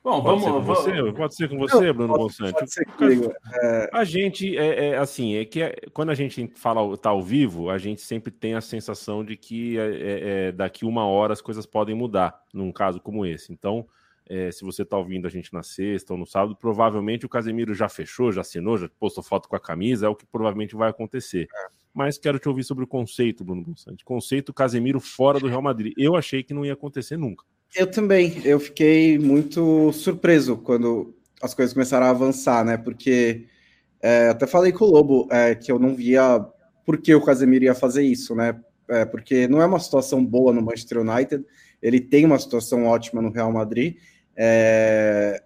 [0.03, 2.53] Bom, pode vamos, ser você, pode ser com você, Não, Bruno Bonsante.
[2.53, 3.31] Pode ser comigo.
[3.53, 3.89] É...
[3.93, 7.69] A gente é, é, assim, é que é, quando a gente fala tá ao vivo,
[7.69, 11.41] a gente sempre tem a sensação de que é, é, é daqui uma hora as
[11.41, 13.53] coisas podem mudar, num caso como esse.
[13.53, 13.85] Então,
[14.53, 17.89] se você está ouvindo a gente na sexta ou no sábado, provavelmente o Casemiro já
[17.89, 21.47] fechou, já assinou, já postou foto com a camisa, é o que provavelmente vai acontecer.
[21.93, 24.05] Mas quero te ouvir sobre o conceito, Bruno Bonsante.
[24.05, 25.93] Conceito Casemiro fora do Real Madrid.
[25.97, 27.43] Eu achei que não ia acontecer nunca.
[27.75, 28.41] Eu também.
[28.43, 32.77] Eu fiquei muito surpreso quando as coisas começaram a avançar, né?
[32.77, 33.47] Porque
[34.01, 36.45] é, até falei com o Lobo é, que eu não via
[36.85, 38.59] por que o Casemiro ia fazer isso, né?
[38.89, 41.45] É, porque não é uma situação boa no Manchester United.
[41.81, 43.95] Ele tem uma situação ótima no Real Madrid.
[44.35, 45.41] É,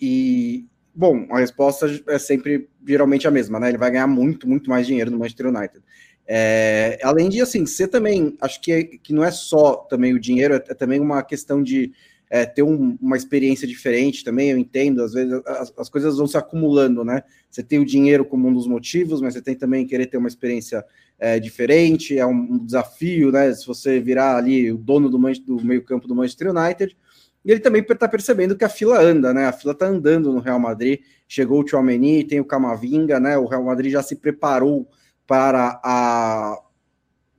[0.00, 3.68] e, bom, a resposta é sempre geralmente a mesma, né?
[3.68, 5.82] Ele vai ganhar muito, muito mais dinheiro no Manchester United.
[6.26, 10.18] É, além de, assim, você também, acho que, é, que não é só também o
[10.18, 11.92] dinheiro, é, é também uma questão de
[12.30, 16.26] é, ter um, uma experiência diferente também, eu entendo, às vezes as, as, coisas vão
[16.26, 17.22] se acumulando, né?
[17.50, 20.28] Você tem o dinheiro como um dos motivos, mas você tem também querer ter uma
[20.28, 20.84] experiência
[21.18, 23.52] é, diferente, é um, um, desafio, né?
[23.52, 26.96] Se você virar ali o dono do, do meio campo do Manchester United,
[27.44, 29.46] e ele também está percebendo que a fila anda, né?
[29.46, 33.36] A fila está andando no Real Madrid, chegou o Tchouameni, tem o Camavinga, né?
[33.36, 34.88] O Real Madrid já se preparou
[35.26, 36.58] para a,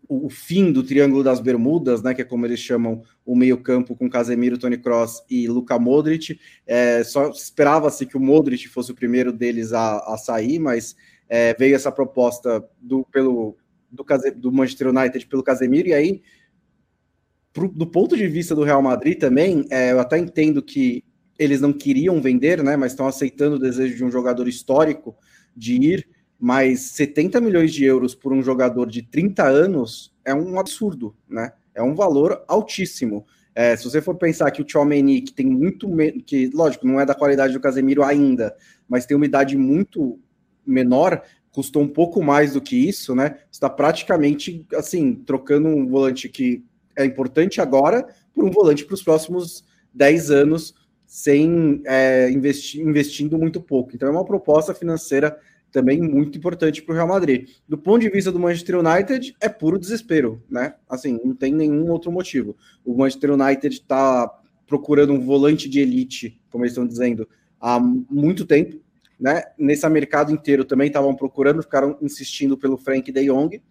[0.08, 4.10] o fim do Triângulo das Bermudas, né, que é como eles chamam o meio-campo com
[4.10, 6.40] Casemiro, Tony Cross e Luka Modric.
[6.66, 10.96] É, só esperava-se que o Modric fosse o primeiro deles a, a sair, mas
[11.28, 13.58] é, veio essa proposta do, pelo,
[13.92, 14.06] do,
[14.36, 16.22] do Manchester United pelo Casemiro, e aí,
[17.52, 21.04] pro, do ponto de vista do Real Madrid também, é, eu até entendo que
[21.38, 25.16] eles não queriam vender, né, mas estão aceitando o desejo de um jogador histórico
[25.56, 30.60] de ir mas 70 milhões de euros por um jogador de 30 anos é um
[30.60, 31.54] absurdo, né?
[31.74, 33.26] É um valor altíssimo.
[33.54, 35.90] É, se você for pensar que o Tchouameni, que tem muito...
[36.26, 38.56] que, lógico, não é da qualidade do Casemiro ainda,
[38.88, 40.20] mas tem uma idade muito
[40.66, 41.22] menor,
[41.52, 43.38] custou um pouco mais do que isso, né?
[43.50, 46.64] Está praticamente assim trocando um volante que
[46.98, 49.64] é importante agora por um volante para os próximos
[49.94, 50.76] 10 anos,
[51.06, 53.96] sem é, investir, investindo muito pouco.
[53.96, 55.38] Então é uma proposta financeira
[55.72, 57.50] também muito importante para o Real Madrid.
[57.68, 60.76] Do ponto de vista do Manchester United, é puro desespero, né?
[60.90, 62.56] Assim, não tem nenhum outro motivo.
[62.84, 64.28] O Manchester United está
[64.66, 67.28] procurando um volante de elite, como eles estão dizendo,
[67.60, 68.80] há muito tempo
[69.20, 69.44] né?
[69.58, 73.62] Nesse mercado inteiro também estavam procurando, ficaram insistindo pelo Frank de Jong,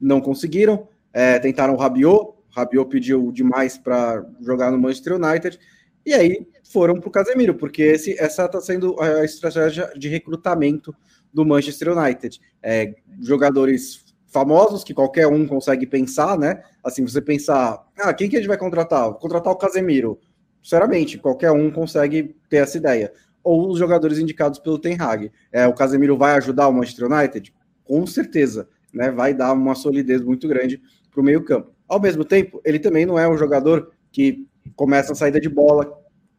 [0.00, 5.58] não conseguiram, é, tentaram o Rabiot, Rabiot pediu demais para jogar no Manchester United,
[6.04, 10.94] e aí foram para o Casemiro, porque esse, essa está sendo a estratégia de recrutamento
[11.32, 12.40] do Manchester United.
[12.62, 16.62] É, jogadores famosos que qualquer um consegue pensar, né?
[16.82, 19.04] Assim, você pensar, ah, quem que a gente vai contratar?
[19.10, 20.18] Vou contratar o Casemiro.
[20.62, 23.12] Sinceramente, qualquer um consegue ter essa ideia
[23.42, 25.30] ou os jogadores indicados pelo Ten Hag.
[25.50, 27.52] É, o Casemiro vai ajudar o Manchester United?
[27.84, 29.10] Com certeza, né?
[29.10, 30.80] Vai dar uma solidez muito grande
[31.10, 31.72] para o meio-campo.
[31.88, 35.92] Ao mesmo tempo, ele também não é um jogador que começa a saída de bola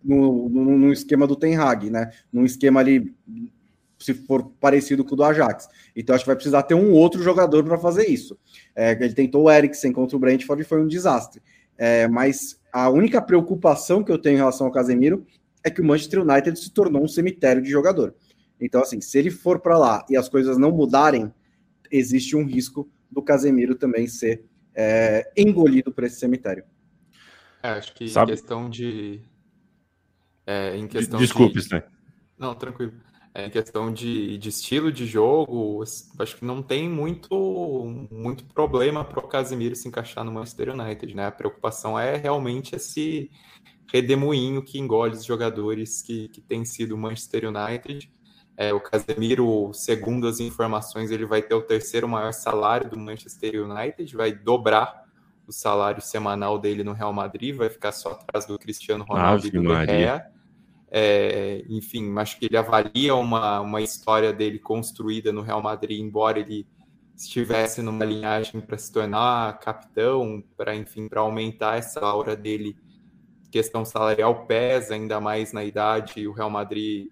[0.03, 2.11] no, no, no esquema do Ten Hag, né?
[2.31, 3.13] Num esquema ali,
[4.03, 5.67] se for parecido com o do Ajax.
[5.95, 8.37] Então acho que vai precisar ter um outro jogador para fazer isso.
[8.75, 11.41] É, ele tentou o Eriksen contra o Brentford e foi um desastre.
[11.77, 15.25] É, mas a única preocupação que eu tenho em relação ao Casemiro
[15.63, 18.13] é que o Manchester United se tornou um cemitério de jogador.
[18.59, 21.33] Então, assim, se ele for para lá e as coisas não mudarem,
[21.91, 24.45] existe um risco do Casemiro também ser
[24.75, 26.63] é, engolido por esse cemitério.
[27.61, 28.31] É, acho que Sabe?
[28.31, 29.21] em questão de.
[30.45, 31.73] É, em questão Desculpe, de...
[31.73, 31.83] né?
[32.37, 32.93] Não, tranquilo.
[33.35, 35.83] É, em questão de, de estilo de jogo,
[36.19, 41.15] acho que não tem muito, muito problema para o Casemiro se encaixar no Manchester United,
[41.15, 41.25] né?
[41.25, 43.31] A preocupação é realmente esse
[43.91, 48.11] redemoinho que engole os jogadores que, que tem sido o Manchester United.
[48.55, 53.67] É, o Casemiro, segundo as informações, ele vai ter o terceiro maior salário do Manchester
[53.67, 55.05] United, vai dobrar
[55.47, 59.47] o salário semanal dele no Real Madrid, vai ficar só atrás do Cristiano Ronaldo Ave
[59.47, 60.32] e do Maria.
[60.95, 66.39] É, enfim, acho que ele avalia uma, uma história dele construída no Real Madrid, embora
[66.39, 66.67] ele
[67.15, 72.75] estivesse numa linhagem para se tornar capitão, para enfim, para aumentar essa aura dele
[73.49, 76.27] questão salarial pesa ainda mais na idade.
[76.27, 77.07] O Real Madrid,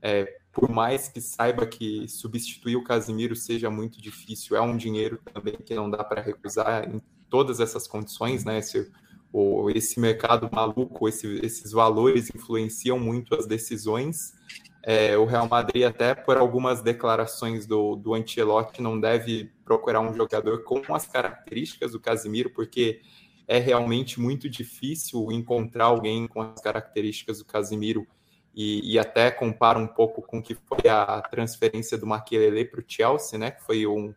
[0.00, 5.20] é, por mais que saiba que substituir o Casimiro seja muito difícil, é um dinheiro
[5.32, 8.58] também que não dá para recusar em todas essas condições, né?
[8.58, 8.90] Esse,
[9.32, 14.34] o, esse mercado maluco, esse, esses valores influenciam muito as decisões.
[14.82, 20.14] É, o Real Madrid, até por algumas declarações do, do Ancelotti, não deve procurar um
[20.14, 23.00] jogador com as características do Casimiro, porque
[23.48, 28.06] é realmente muito difícil encontrar alguém com as características do Casimiro
[28.54, 32.80] e, e até compara um pouco com o que foi a transferência do Maquelele para
[32.80, 33.50] o Chelsea, né?
[33.50, 34.14] Que foi um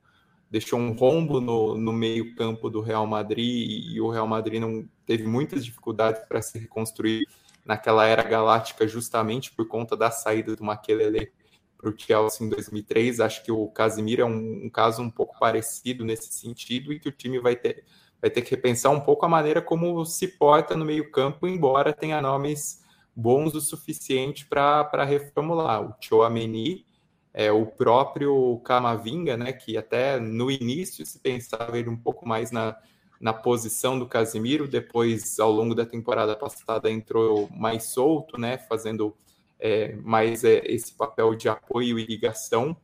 [0.50, 4.88] deixou um rombo no, no meio campo do Real Madrid e o Real Madrid não
[5.06, 7.28] teve muitas dificuldades para se reconstruir
[7.66, 11.32] naquela era galáctica justamente por conta da saída do Maquelele
[11.78, 13.20] para o Chelsea em 2003.
[13.20, 17.10] Acho que o Casimiro é um, um caso um pouco parecido nesse sentido e que
[17.10, 17.86] o time vai ter
[18.22, 22.22] vai ter que repensar um pouco a maneira como se porta no meio-campo, embora tenha
[22.22, 22.84] nomes
[23.16, 25.82] bons o suficiente para reformular.
[25.82, 26.86] O Chouameni,
[27.34, 32.52] é, o próprio Camavinga, né, que até no início se pensava ele um pouco mais
[32.52, 32.76] na,
[33.20, 39.16] na posição do Casimiro, depois, ao longo da temporada passada, entrou mais solto, né, fazendo
[39.60, 42.76] é, mais é, esse papel de apoio e ligação.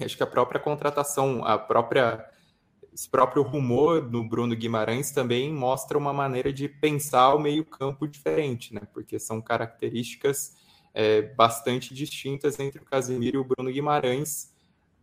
[0.00, 2.30] Acho que a própria contratação, a própria
[2.96, 8.72] esse próprio rumor do Bruno Guimarães também mostra uma maneira de pensar o meio-campo diferente,
[8.72, 8.80] né?
[8.94, 10.54] Porque são características
[10.96, 14.50] é, bastante distintas entre o Casemiro e o Bruno Guimarães.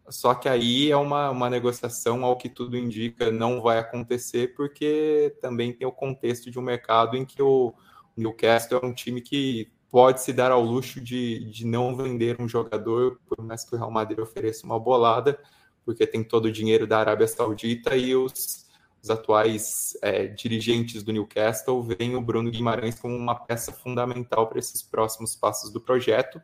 [0.09, 5.37] Só que aí é uma, uma negociação, ao que tudo indica, não vai acontecer, porque
[5.39, 7.75] também tem o contexto de um mercado em que o
[8.17, 12.49] Newcastle é um time que pode se dar ao luxo de, de não vender um
[12.49, 15.39] jogador, por mais que o Real Madrid ofereça uma bolada,
[15.85, 18.65] porque tem todo o dinheiro da Arábia Saudita e os,
[19.03, 24.59] os atuais é, dirigentes do Newcastle veem o Bruno Guimarães como uma peça fundamental para
[24.59, 26.41] esses próximos passos do projeto,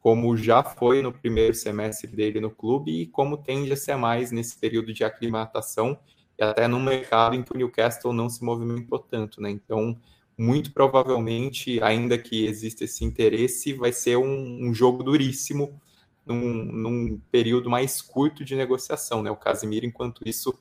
[0.00, 4.32] como já foi no primeiro semestre dele no clube e como tende a ser mais
[4.32, 5.96] nesse período de aclimatação
[6.36, 9.50] e até no mercado em que o Newcastle não se movimentou tanto, né?
[9.50, 9.96] Então,
[10.36, 15.80] muito provavelmente, ainda que exista esse interesse, vai ser um, um jogo duríssimo
[16.26, 19.22] num, num período mais curto de negociação.
[19.22, 19.30] Né?
[19.30, 20.58] O Casimiro, enquanto isso,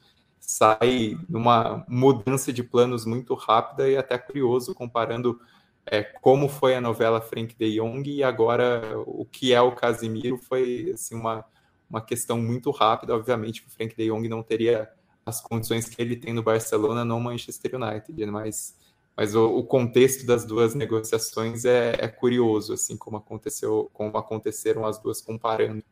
[0.52, 5.40] sai numa mudança de planos muito rápida e até curioso, comparando
[5.86, 10.38] é, como foi a novela Frank de Jong e agora o que é o Casimiro
[10.38, 11.46] foi assim, uma,
[11.90, 14.90] uma questão muito rápida, obviamente, que o Frank de Jong não teria
[15.26, 18.76] as condições que ele tem no Barcelona no Manchester United, mas,
[19.16, 24.86] mas o, o contexto das duas negociações é, é, curioso, assim como aconteceu, como aconteceram
[24.86, 25.84] as duas comparando.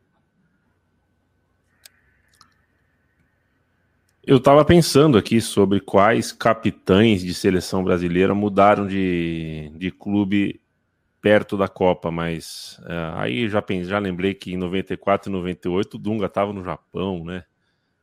[4.30, 10.60] Eu estava pensando aqui sobre quais capitães de seleção brasileira mudaram de, de clube
[11.20, 15.94] perto da Copa, mas é, aí já, pensei, já lembrei que em 94 e 98
[15.94, 17.42] o Dunga estava no Japão, né?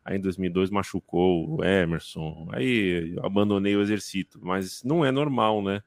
[0.04, 5.82] Aí em 2002 machucou o Emerson, aí abandonei o exercício, mas não é normal, né?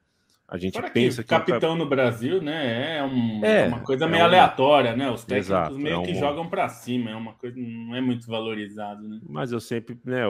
[0.51, 3.79] A gente Para pensa que, que capitão no Brasil, né, é, um, é, é uma
[3.79, 4.25] coisa é meio um...
[4.25, 5.09] aleatória, né?
[5.09, 6.03] Os técnicos Exato, meio é um...
[6.03, 9.21] que jogam para cima, é uma coisa não é muito valorizado, né?
[9.29, 10.23] Mas eu sempre, né,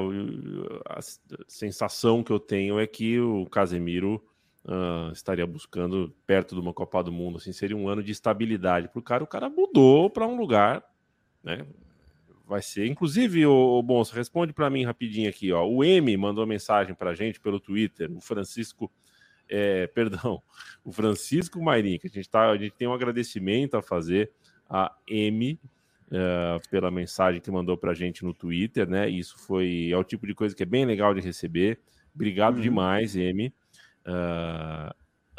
[0.88, 1.00] a
[1.48, 4.24] sensação que eu tenho é que o Casemiro
[4.64, 8.90] uh, estaria buscando perto de uma Copa do Mundo, assim, seria um ano de estabilidade
[8.90, 9.24] para o cara.
[9.24, 10.84] O cara mudou para um lugar,
[11.44, 11.66] né?
[12.46, 15.66] Vai ser, inclusive, o, Bonsa, responde para mim rapidinho aqui, ó.
[15.66, 18.92] O M mandou mensagem para a gente pelo Twitter, o Francisco,
[19.52, 20.42] é, perdão,
[20.84, 24.32] o Francisco Mairim, que a gente tá, a gente tem um agradecimento a fazer
[24.70, 25.60] a M
[26.14, 29.10] Uh, pela mensagem que mandou para a gente no Twitter, né?
[29.10, 31.80] Isso foi é o tipo de coisa que é bem legal de receber.
[32.14, 32.62] Obrigado uhum.
[32.62, 33.48] demais, M.
[34.06, 34.90] Uh,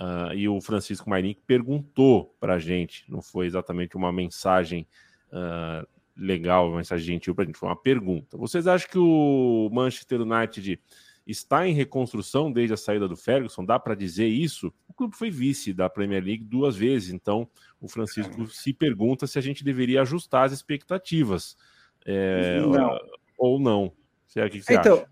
[0.03, 4.87] uh, e o Francisco Marini perguntou para a gente, não foi exatamente uma mensagem
[5.29, 5.87] uh,
[6.17, 8.37] legal, uma mensagem gentil para a gente, foi uma pergunta.
[8.37, 10.81] Vocês acham que o Manchester United
[11.27, 13.65] está em reconstrução desde a saída do Ferguson?
[13.65, 14.73] Dá para dizer isso?
[14.89, 17.49] O clube foi vice da Premier League duas vezes, então
[17.81, 21.57] o Francisco se pergunta se a gente deveria ajustar as expectativas
[22.05, 22.99] é, não.
[23.39, 23.85] ou não.
[23.85, 25.07] O que você então, acha?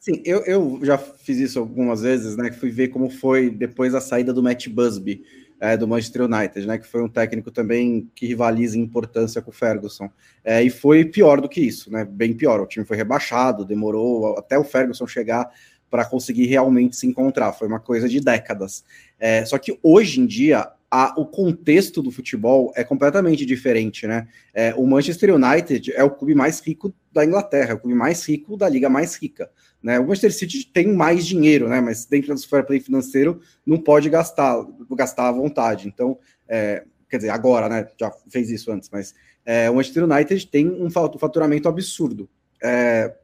[0.00, 2.50] Sim, eu, eu já fiz isso algumas vezes, né?
[2.50, 5.22] Fui ver como foi depois da saída do Matt Busby
[5.62, 6.76] é, do Manchester United, né?
[6.76, 10.10] Que foi um técnico também que rivaliza em importância com o Ferguson.
[10.42, 12.04] É, e foi pior do que isso, né?
[12.04, 12.60] Bem pior.
[12.60, 15.48] O time foi rebaixado, demorou até o Ferguson chegar
[15.88, 17.52] para conseguir realmente se encontrar.
[17.52, 18.82] Foi uma coisa de décadas.
[19.20, 24.26] É, só que hoje em dia a, o contexto do futebol é completamente diferente, né?
[24.52, 28.28] É, o Manchester United é o clube mais rico da Inglaterra, é o clube mais
[28.28, 29.48] rico da liga mais rica.
[29.82, 29.98] Né?
[29.98, 31.80] O Manchester City tem mais dinheiro, né?
[31.80, 35.88] mas dentro do fair play financeiro não pode gastar, gastar à vontade.
[35.88, 36.18] Então,
[36.48, 37.88] é, quer dizer, agora, né?
[37.98, 39.14] Já fez isso antes, mas
[39.44, 42.28] é, o Manchester United tem um faturamento absurdo.
[42.62, 43.14] É,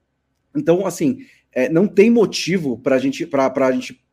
[0.54, 1.20] então, assim,
[1.52, 4.04] é, não tem motivo para a gente, a gente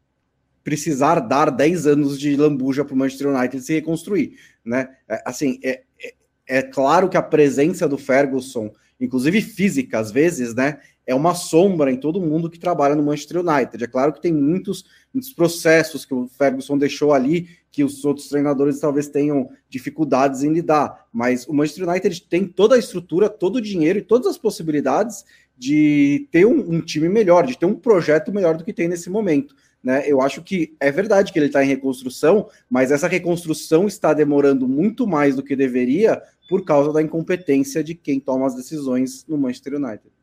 [0.64, 4.38] precisar dar 10 anos de lambuja para o Manchester United se reconstruir.
[4.64, 4.90] Né?
[5.08, 6.14] É, assim, é, é,
[6.48, 10.80] é claro que a presença do Ferguson, inclusive física às vezes, né?
[11.06, 13.84] É uma sombra em todo mundo que trabalha no Manchester United.
[13.84, 18.30] É claro que tem muitos, muitos processos que o Ferguson deixou ali que os outros
[18.30, 23.58] treinadores talvez tenham dificuldades em lidar, mas o Manchester United tem toda a estrutura, todo
[23.58, 25.26] o dinheiro e todas as possibilidades
[25.58, 29.10] de ter um, um time melhor, de ter um projeto melhor do que tem nesse
[29.10, 29.54] momento.
[29.84, 30.04] Né?
[30.08, 34.68] Eu acho que é verdade que ele está em reconstrução, mas essa reconstrução está demorando
[34.68, 39.38] muito mais do que deveria por causa da incompetência de quem toma as decisões no
[39.38, 40.15] Manchester United.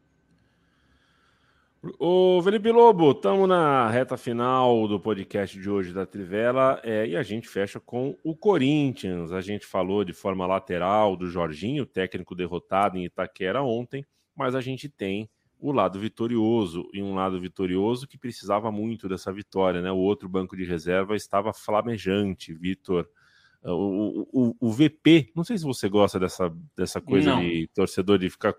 [1.98, 7.16] Ô Felipe Lobo, estamos na reta final do podcast de hoje da Trivela é, e
[7.16, 9.32] a gente fecha com o Corinthians.
[9.32, 14.60] A gente falou de forma lateral do Jorginho, técnico derrotado em Itaquera ontem, mas a
[14.60, 15.28] gente tem
[15.58, 19.90] o lado vitorioso e um lado vitorioso que precisava muito dessa vitória, né?
[19.90, 23.08] O outro banco de reserva estava flamejante, Vitor.
[23.64, 27.40] O, o, o, VP, não sei se você gosta dessa, dessa coisa não.
[27.40, 28.54] de torcedor de ficar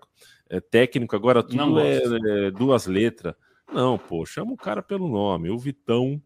[0.48, 2.02] é, técnico, agora tudo é,
[2.46, 3.34] é, duas letras.
[3.72, 5.50] Não, pô, chama o cara pelo nome.
[5.50, 6.22] O Vitão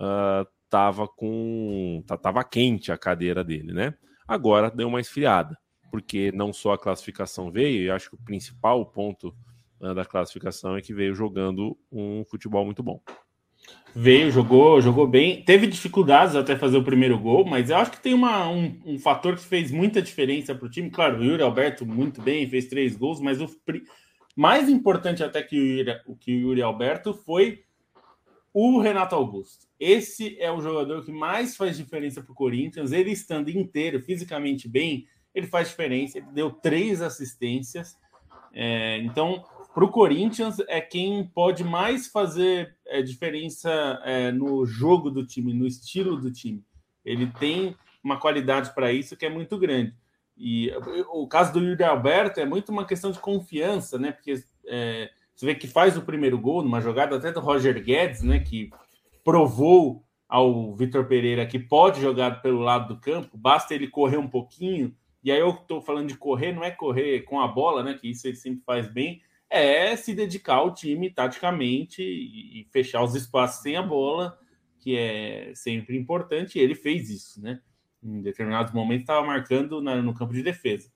[0.00, 2.02] uh, tava com.
[2.22, 3.94] tava quente a cadeira dele, né?
[4.26, 5.56] Agora deu uma esfriada,
[5.90, 9.34] porque não só a classificação veio, e acho que o principal ponto
[9.80, 13.00] uh, da classificação é que veio jogando um futebol muito bom.
[13.94, 15.42] Veio, jogou, jogou bem.
[15.42, 18.98] Teve dificuldades até fazer o primeiro gol, mas eu acho que tem uma, um, um
[18.98, 20.90] fator que fez muita diferença para o time.
[20.90, 23.48] Claro, o Yuri Alberto muito bem, fez três gols, mas o
[24.36, 27.64] mais importante até que o Yuri, que o Yuri Alberto foi
[28.52, 29.66] o Renato Augusto.
[29.80, 32.92] Esse é o jogador que mais faz diferença para o Corinthians.
[32.92, 36.18] Ele estando inteiro, fisicamente bem, ele faz diferença.
[36.18, 37.96] Ele deu três assistências.
[38.52, 39.42] É, então,
[39.74, 43.70] para o Corinthians é quem pode mais fazer é, diferença
[44.04, 46.64] é, no jogo do time, no estilo do time.
[47.04, 49.94] Ele tem uma qualidade para isso que é muito grande.
[50.36, 50.70] E
[51.10, 54.12] o caso do Yuri Alberto é muito uma questão de confiança, né?
[54.12, 54.34] Porque
[54.66, 58.38] é, você vê que faz o primeiro gol numa jogada até do Roger Guedes, né?
[58.40, 58.70] Que
[59.24, 64.28] provou ao Vitor Pereira que pode jogar pelo lado do campo, basta ele correr um
[64.28, 67.94] pouquinho E aí eu estou falando de correr, não é correr com a bola, né?
[67.94, 73.02] Que isso ele sempre faz bem, é se dedicar ao time taticamente e, e fechar
[73.02, 74.38] os espaços sem a bola,
[74.80, 76.58] que é sempre importante.
[76.58, 77.60] E ele fez isso, né?
[78.02, 80.90] Em determinados momentos estava marcando na, no campo de defesa.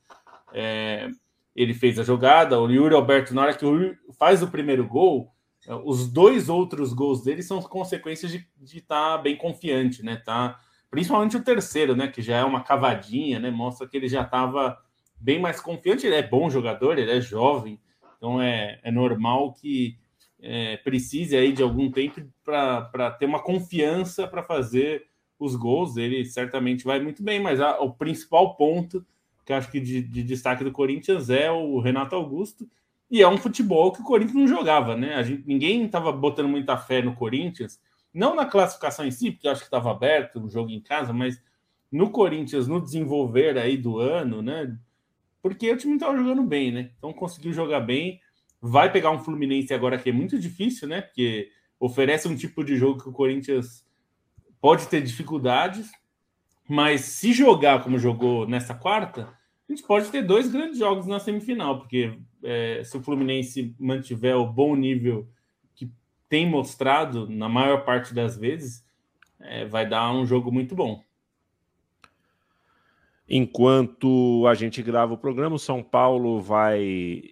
[0.53, 1.09] É,
[1.55, 4.87] ele fez a jogada, o Yuri Alberto, na hora que o Yuri faz o primeiro
[4.87, 5.33] gol,
[5.67, 8.49] é, os dois outros gols dele são consequências de
[8.79, 10.17] estar tá bem confiante, né?
[10.17, 10.59] Tá
[10.91, 14.77] principalmente o terceiro, né, que já é uma cavadinha, né, mostra que ele já estava
[15.19, 16.07] bem mais confiante.
[16.07, 17.81] Ele é bom jogador, ele é jovem,
[18.21, 19.97] então é, é normal que
[20.39, 25.07] é, precise aí de algum tempo para ter uma confiança para fazer
[25.39, 25.97] os gols.
[25.97, 29.03] Ele certamente vai muito bem, mas a, o principal ponto
[29.47, 32.69] que acho que de, de, destaque do Corinthians é o Renato Augusto.
[33.11, 35.15] E é um futebol que o Corinthians não jogava, né?
[35.15, 37.81] A gente, ninguém estava botando muita fé no Corinthians
[38.13, 41.43] não na classificação em si, porque acho que estava aberto o jogo em casa, mas
[41.91, 44.77] no Corinthians, no desenvolver aí do ano, né?
[45.43, 46.91] Porque o time estava jogando bem, né?
[46.99, 48.21] Então conseguiu jogar bem.
[48.61, 51.01] Vai pegar um Fluminense agora que é muito difícil, né?
[51.01, 53.87] Porque oferece um tipo de jogo que o Corinthians
[54.61, 55.91] pode ter dificuldades,
[56.69, 59.23] mas se jogar como jogou nessa quarta,
[59.69, 64.37] a gente pode ter dois grandes jogos na semifinal, porque é, se o Fluminense mantiver
[64.37, 65.27] o bom nível
[66.31, 68.87] tem mostrado, na maior parte das vezes,
[69.41, 71.03] é, vai dar um jogo muito bom.
[73.33, 77.31] Enquanto a gente grava o programa, o São Paulo vai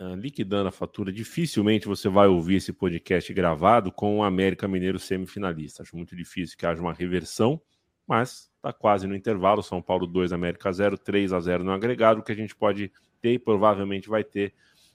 [0.00, 1.12] uh, liquidando a fatura.
[1.12, 5.82] Dificilmente você vai ouvir esse podcast gravado com o América Mineiro semifinalista.
[5.82, 7.60] Acho muito difícil que haja uma reversão,
[8.06, 9.62] mas está quase no intervalo.
[9.62, 12.20] São Paulo 2, América 0, 3 a 0 no agregado.
[12.20, 12.90] O que a gente pode
[13.20, 14.54] ter e provavelmente vai ter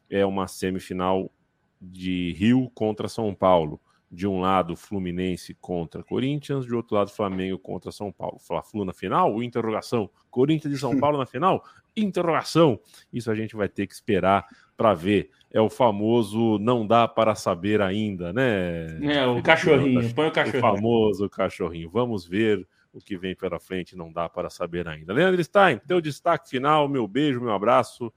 [0.09, 1.31] é uma semifinal
[1.79, 3.79] de Rio contra São Paulo.
[4.11, 8.39] De um lado, Fluminense contra Corinthians, de outro lado, Flamengo contra São Paulo.
[8.39, 9.41] Fla-Flu na final?
[9.43, 10.09] Interrogação.
[10.31, 11.63] Corinthians e São Paulo na final?
[11.95, 12.79] Interrogação.
[13.13, 15.29] Isso a gente vai ter que esperar para ver.
[15.51, 18.87] É o famoso não dá para saber ainda, né?
[19.01, 20.13] É, o cachorrinho.
[20.13, 20.57] Põe o cachorrinho.
[20.57, 21.89] O famoso cachorrinho.
[21.89, 25.13] Vamos ver o que vem pela frente, não dá para saber ainda.
[25.13, 28.11] Leandro Stein, teu destaque final, meu beijo, meu abraço.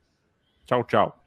[0.65, 1.22] Tchau, tchau.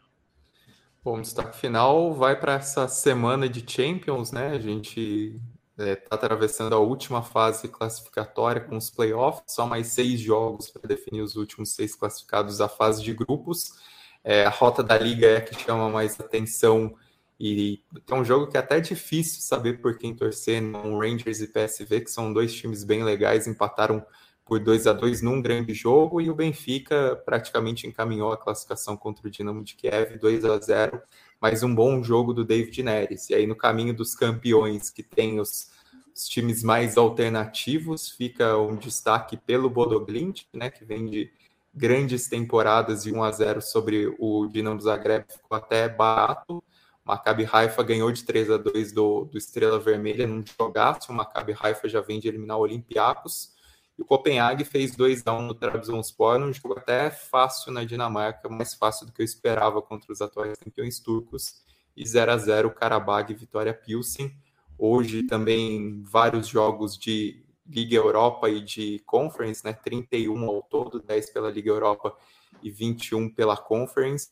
[1.05, 4.47] Bom, destaque final vai para essa semana de Champions, né?
[4.47, 5.39] A gente
[5.77, 10.71] está é, tá atravessando a última fase classificatória com os playoffs, só mais seis jogos
[10.71, 13.71] para definir os últimos seis classificados da fase de grupos.
[14.23, 16.95] É, a rota da liga é a que chama mais atenção
[17.39, 20.79] e é um jogo que é até difícil saber por quem torcer, né?
[20.81, 24.03] Rangers e PSV, que são dois times bem legais, empataram
[24.45, 29.27] por 2 a 2 num grande jogo e o Benfica praticamente encaminhou a classificação contra
[29.27, 31.01] o Dinamo de Kiev 2 a 0
[31.41, 33.29] mais um bom jogo do David Neres.
[33.29, 35.71] E aí no caminho dos campeões que tem os,
[36.15, 41.31] os times mais alternativos, fica um destaque pelo Bodoglint, né, que vem de
[41.73, 46.63] grandes temporadas e 1 a 0 sobre o Dinamo Zagreb, ficou até barato.
[47.03, 51.11] O Maccabi Haifa ganhou de 3 a 2 do, do Estrela Vermelha num jogaço.
[51.11, 53.54] O Maccabi Haifa já vem de eliminar o Olympiacos.
[53.97, 58.49] E o Copenhague fez 2 a 1 no Trabzonspor, um jogo até fácil na Dinamarca,
[58.49, 61.63] mais fácil do que eu esperava contra os atuais campeões turcos.
[61.95, 64.35] E 0 a 0 Karabag Vitória Pilsen.
[64.77, 69.73] Hoje também vários jogos de Liga Europa e de Conference, né?
[69.73, 72.15] 31 ao todo, 10 pela Liga Europa
[72.61, 74.29] e 21 pela Conference.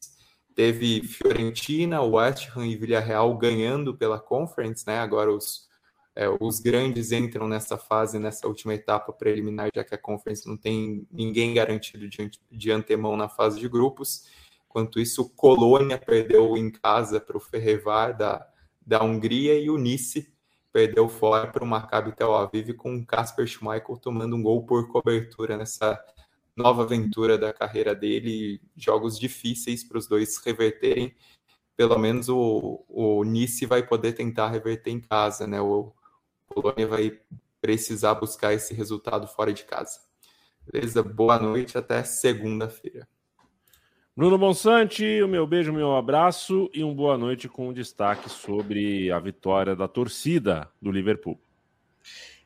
[0.53, 4.99] Teve Fiorentina, West Ham e Villarreal ganhando pela Conference, né?
[4.99, 5.67] Agora os
[6.15, 10.55] é, os grandes entram nessa fase, nessa última etapa preliminar, já que a Conference não
[10.55, 14.27] tem ninguém garantido de, de antemão na fase de grupos.
[14.69, 18.47] Enquanto isso, Colônia perdeu em casa para o Ferrevar da,
[18.85, 20.31] da Hungria e o Nice
[20.71, 24.87] perdeu fora para o Maccabi Tel Aviv com o Kasper Schmeichel tomando um gol por
[24.87, 26.03] cobertura nessa
[26.55, 28.61] nova aventura da carreira dele.
[28.75, 31.13] Jogos difíceis para os dois reverterem.
[31.75, 35.59] Pelo menos o, o Nice vai poder tentar reverter em casa, né?
[35.59, 35.91] O,
[36.53, 37.17] Polônia vai
[37.59, 39.99] precisar buscar esse resultado fora de casa.
[40.71, 41.01] Beleza?
[41.01, 43.07] Boa noite, até segunda-feira.
[44.15, 48.29] Bruno Bonsante, o meu beijo, o meu abraço e um boa noite com um destaque
[48.29, 51.39] sobre a vitória da torcida do Liverpool.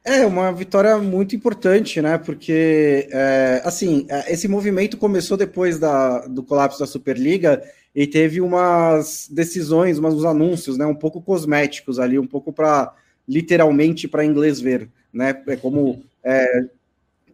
[0.01, 2.17] É uma vitória muito importante, né?
[2.17, 7.61] Porque, é, assim, é, esse movimento começou depois da, do colapso da Superliga
[7.93, 10.85] e teve umas decisões, umas, uns anúncios, né?
[10.85, 12.95] Um pouco cosméticos ali, um pouco para
[13.27, 15.41] literalmente para inglês ver, né?
[15.47, 16.65] É como é,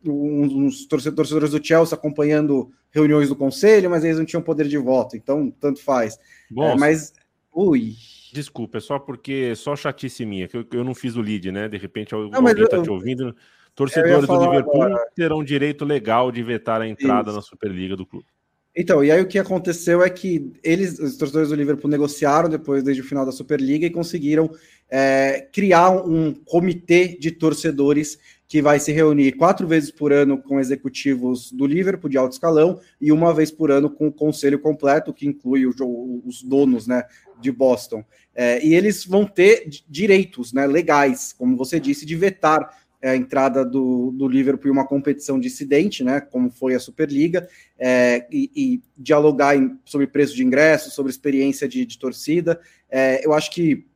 [0.05, 5.15] uns torcedores do Chelsea acompanhando reuniões do conselho, mas eles não tinham poder de voto,
[5.15, 6.17] então tanto faz.
[6.49, 7.13] Bom, é, mas,
[7.53, 7.95] ui.
[8.31, 11.67] Desculpa, é só porque só chatice minha, que eu, eu não fiz o lead, né?
[11.67, 13.35] De repente alguém está te ouvindo.
[13.75, 15.07] Torcedores do Liverpool agora.
[15.15, 17.37] terão direito legal de vetar a entrada Isso.
[17.37, 18.27] na Superliga do clube.
[18.75, 22.83] Então, e aí o que aconteceu é que eles, os torcedores do Liverpool, negociaram depois,
[22.83, 24.49] desde o final da Superliga, e conseguiram
[24.95, 30.59] é, criar um comitê de torcedores que vai se reunir quatro vezes por ano com
[30.59, 35.11] executivos do Liverpool de alto escalão e uma vez por ano com o conselho completo,
[35.11, 37.05] que inclui o, os donos né,
[37.41, 38.05] de Boston.
[38.35, 42.69] É, e eles vão ter direitos né, legais, como você disse, de vetar
[43.01, 47.49] é, a entrada do, do Liverpool em uma competição dissidente, né, como foi a Superliga,
[47.79, 52.61] é, e, e, dialogar em, sobre preço de ingresso, sobre experiência de, de torcida.
[52.87, 53.87] É, eu acho que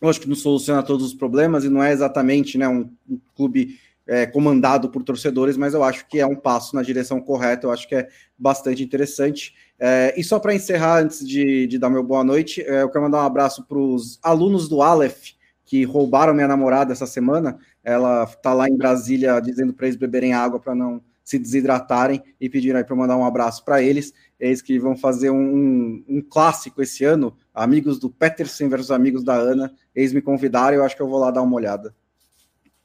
[0.00, 3.78] Lógico que não soluciona todos os problemas e não é exatamente né, um, um clube
[4.06, 7.70] é, comandado por torcedores, mas eu acho que é um passo na direção correta, eu
[7.70, 9.54] acho que é bastante interessante.
[9.78, 13.04] É, e só para encerrar, antes de, de, dar meu boa noite, é, eu quero
[13.04, 15.34] mandar um abraço para os alunos do Aleph,
[15.64, 17.58] que roubaram minha namorada essa semana.
[17.84, 22.48] Ela está lá em Brasília dizendo para eles beberem água para não se desidratarem e
[22.48, 24.12] pediram aí para mandar um abraço para eles.
[24.38, 29.34] Eles que vão fazer um, um, clássico esse ano, amigos do Peterson versus amigos da
[29.34, 29.72] Ana.
[29.94, 31.94] Eles me convidaram, eu acho que eu vou lá dar uma olhada.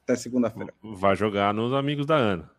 [0.03, 0.73] Até segunda-feira.
[0.83, 2.51] Vai jogar nos amigos da Ana.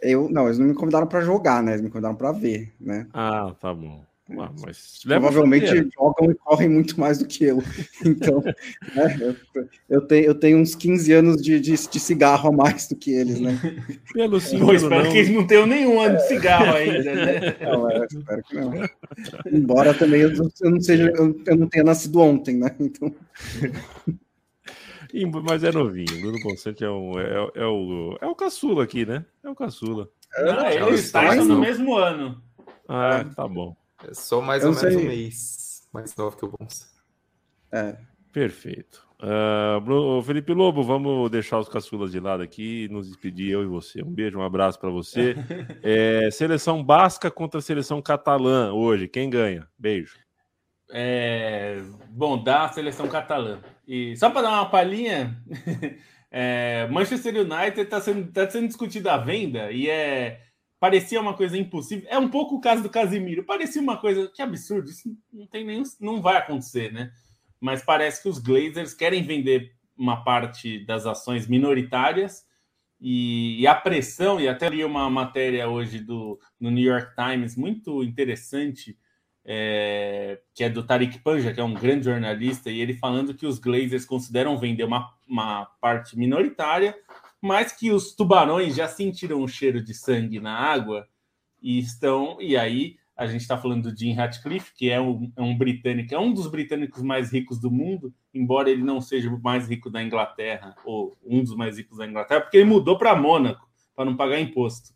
[0.00, 1.72] Eu não, eles não me convidaram para jogar, né?
[1.72, 3.06] Eles me convidaram para ver, né?
[3.12, 4.04] Ah, tá bom.
[4.30, 7.62] Ah, mas provavelmente jogam e correm muito mais do que eu.
[8.04, 8.42] Então,
[8.94, 12.88] né, eu, eu, tenho, eu tenho uns 15 anos de, de, de, cigarro a mais
[12.88, 13.58] do que eles, né?
[14.12, 15.10] Pelo sim, espero não.
[15.10, 17.56] que eles não tenham nenhum ano de cigarro ainda, né?
[17.60, 18.72] Não, é, espero que não.
[19.50, 22.74] Embora também eu, eu não seja, eu, eu, não tenha nascido ontem, né?
[22.78, 23.14] Então.
[25.42, 29.24] Mas é novinho, Bruno Ponsante é, um, é, é, o, é o caçula aqui, né?
[29.42, 30.08] É o caçula.
[30.36, 32.42] Não, ele está no mesmo ano.
[32.88, 33.76] Ah, tá bom.
[34.04, 35.04] Eu sou mais eu ou menos sei.
[35.04, 36.86] um mês mais novo que o Bonsa.
[37.72, 37.96] É.
[38.32, 39.06] Perfeito.
[39.20, 43.66] Uh, Felipe Lobo, vamos deixar os caçulas de lado aqui e nos despedir, eu e
[43.66, 44.02] você.
[44.02, 45.34] Um beijo, um abraço para você.
[45.82, 49.08] é, seleção basca contra a seleção catalã hoje.
[49.08, 49.66] Quem ganha?
[49.76, 50.16] Beijo.
[50.90, 53.60] É, bom, dá a seleção catalã.
[53.86, 55.42] E só para dar uma palhinha,
[56.30, 60.42] é, Manchester United está sendo, tá sendo discutido a venda e é
[60.80, 62.06] parecia uma coisa impossível.
[62.10, 63.44] É um pouco o caso do Casimiro.
[63.44, 67.12] Parecia uma coisa que absurdo, isso não tem nem não vai acontecer, né?
[67.60, 72.46] Mas parece que os Glazers querem vender uma parte das ações minoritárias
[73.00, 77.56] e, e a pressão, e até li uma matéria hoje do, no New York Times
[77.56, 78.96] muito interessante,
[79.44, 83.46] é, que é do Tariq Panja, que é um grande jornalista, e ele falando que
[83.46, 86.94] os Glazers consideram vender uma, uma parte minoritária
[87.40, 91.08] mas que os tubarões já sentiram o cheiro de sangue na água
[91.62, 92.40] e estão.
[92.40, 96.14] E aí a gente está falando do Jim Ratcliffe, que é um, é um, britânico,
[96.14, 99.90] é um dos britânicos mais ricos do mundo, embora ele não seja o mais rico
[99.90, 104.04] da Inglaterra, ou um dos mais ricos da Inglaterra, porque ele mudou para Mônaco para
[104.04, 104.90] não pagar imposto.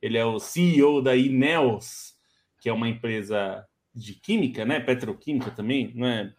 [0.00, 2.14] Ele é o CEO da Ineos,
[2.58, 4.80] que é uma empresa de química, né?
[4.80, 6.32] Petroquímica também, não é?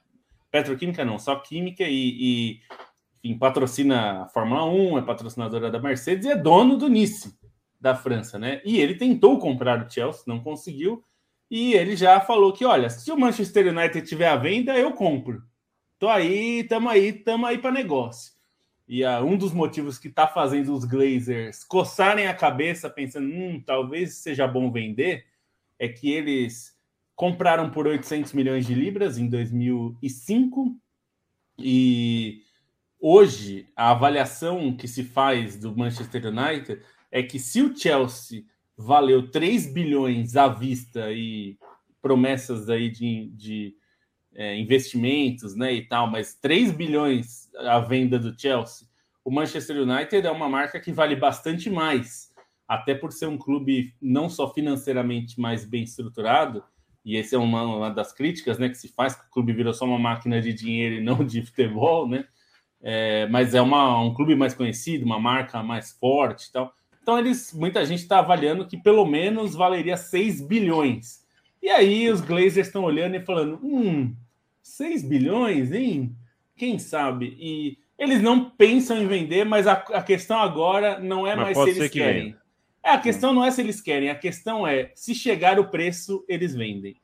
[0.49, 2.61] Petroquímica não, só química e, e
[3.23, 7.37] enfim, patrocina a Fórmula 1, é patrocinadora da Mercedes e é dono do Nice,
[7.79, 8.61] da França, né?
[8.65, 11.03] E ele tentou comprar o Chelsea, não conseguiu,
[11.49, 15.43] e ele já falou que, olha, se o Manchester United tiver à venda, eu compro.
[15.97, 18.33] Tô aí, tamo aí, tamo aí para negócio.
[18.87, 23.61] E uh, um dos motivos que está fazendo os Glazers coçarem a cabeça, pensando, hum,
[23.63, 25.25] talvez seja bom vender,
[25.77, 26.77] é que eles
[27.15, 30.75] compraram por 800 milhões de libras em 2005
[31.57, 32.43] e
[32.99, 36.81] hoje a avaliação que se faz do Manchester United
[37.11, 38.43] é que se o Chelsea
[38.77, 41.57] valeu 3 bilhões à vista e
[42.01, 43.75] promessas aí de, de
[44.33, 48.87] é, investimentos né, e tal, mas 3 bilhões à venda do Chelsea,
[49.23, 52.33] o Manchester United é uma marca que vale bastante mais,
[52.67, 56.63] até por ser um clube não só financeiramente mais bem estruturado,
[57.03, 59.73] e essa é uma, uma das críticas né, que se faz, que o clube virou
[59.73, 62.25] só uma máquina de dinheiro e não de futebol, né?
[62.81, 66.73] É, mas é uma, um clube mais conhecido, uma marca mais forte e tal.
[67.01, 71.25] Então, eles, muita gente está avaliando que pelo menos valeria 6 bilhões.
[71.61, 74.15] E aí os Glazers estão olhando e falando: hum,
[74.61, 76.15] 6 bilhões, hein?
[76.55, 77.35] Quem sabe?
[77.39, 81.57] E eles não pensam em vender, mas a, a questão agora não é mas mais
[81.57, 82.35] se eles que querem.
[82.83, 86.23] É, a questão não é se eles querem, a questão é se chegar o preço,
[86.27, 86.95] eles vendem.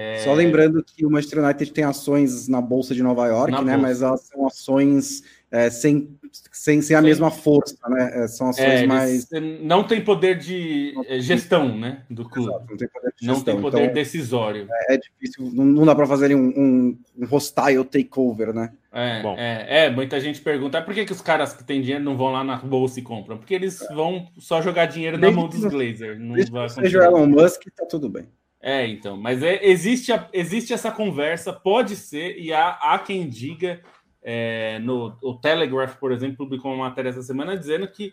[0.00, 0.18] É...
[0.18, 3.72] Só lembrando que o Manchester United tem ações na Bolsa de Nova York, na né?
[3.72, 3.88] Bolsa.
[3.88, 6.16] Mas elas são ações é, sem,
[6.52, 8.22] sem, sem a mesma força, né?
[8.22, 9.28] É, são ações é, mais.
[9.60, 12.04] Não tem poder de é, gestão, né?
[12.08, 12.48] Do clube.
[12.48, 14.68] Exato, não tem poder, de não tem poder então, decisório.
[14.70, 18.72] É, é, difícil, não, não dá para fazer um, um, um hostile takeover, né?
[18.92, 19.34] É, Bom.
[19.36, 22.30] é, é, muita gente pergunta por que, que os caras que têm dinheiro não vão
[22.30, 23.36] lá na bolsa e compram?
[23.36, 26.20] Porque eles vão só jogar dinheiro na mão dos Glazers.
[26.20, 28.28] Não vai seja o Elon Musk, tá tudo bem.
[28.60, 33.28] É, então, mas é, existe, a, existe essa conversa, pode ser, e há, há quem
[33.28, 33.80] diga
[34.20, 38.12] é, no o Telegraph, por exemplo, publicou uma matéria essa semana dizendo que,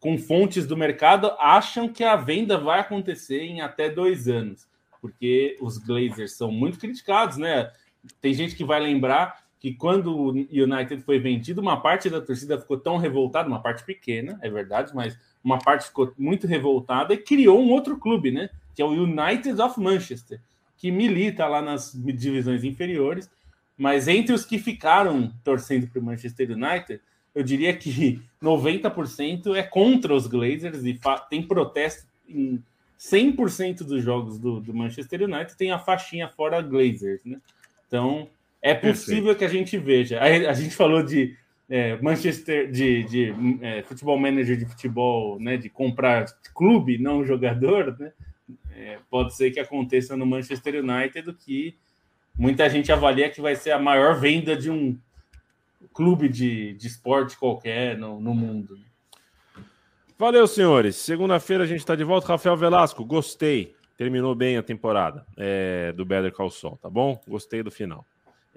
[0.00, 4.68] com fontes do mercado, acham que a venda vai acontecer em até dois anos,
[5.00, 7.70] porque os Glazers são muito criticados, né?
[8.20, 12.60] Tem gente que vai lembrar que quando o United foi vendido, uma parte da torcida
[12.60, 17.18] ficou tão revoltada, uma parte pequena, é verdade, mas uma parte ficou muito revoltada e
[17.18, 18.50] criou um outro clube, né?
[18.76, 20.40] Que é o United of Manchester,
[20.76, 23.28] que milita lá nas divisões inferiores
[23.76, 27.00] mas entre os que ficaram torcendo para o Manchester United,
[27.34, 30.98] eu diria que 90% é contra os Glazers e
[31.28, 32.62] tem protesto em
[32.98, 37.38] 100% dos jogos do, do, Manchester United, tem a faixinha fora Glazers, né?
[37.86, 38.26] Então,
[38.62, 39.38] é possível Perfeito.
[39.38, 40.18] que a gente veja.
[40.18, 41.36] A, a gente falou de
[41.68, 45.58] é, Manchester, de, de é, futebol manager de futebol, né?
[45.58, 46.24] De comprar
[46.54, 48.12] clube, não jogador, né?
[48.78, 51.74] É, pode ser que aconteça no Manchester United que
[52.38, 54.98] muita gente avalia que vai ser a maior venda de um
[55.94, 58.78] clube de, de esporte qualquer no, no mundo.
[60.18, 60.96] Valeu, senhores.
[60.96, 62.28] Segunda-feira a gente está de volta.
[62.28, 63.74] Rafael Velasco, gostei.
[63.96, 66.50] Terminou bem a temporada é, do Better Call
[66.80, 67.18] tá bom?
[67.26, 68.04] Gostei do final.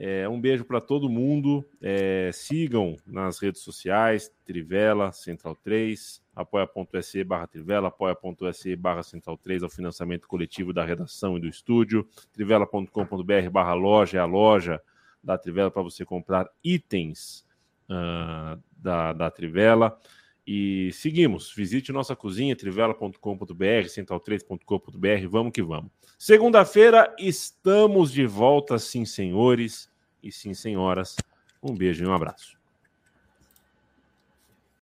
[0.01, 1.63] É, um beijo para todo mundo.
[1.81, 9.63] É, sigam nas redes sociais, Trivela, Central 3 apoia.se barra Trivela, apoia.se barra Central 3,
[9.63, 14.81] ao financiamento coletivo da redação e do estúdio, trivela.com.br barra loja, é a loja
[15.21, 17.45] da Trivela para você comprar itens
[17.89, 19.99] uh, da, da Trivela.
[20.47, 25.91] E seguimos, visite nossa cozinha, trivela.com.br, central3.com.br, vamos que vamos.
[26.17, 29.88] Segunda-feira estamos de volta, sim senhores
[30.21, 31.15] e sim senhoras.
[31.61, 32.58] Um beijo e um abraço.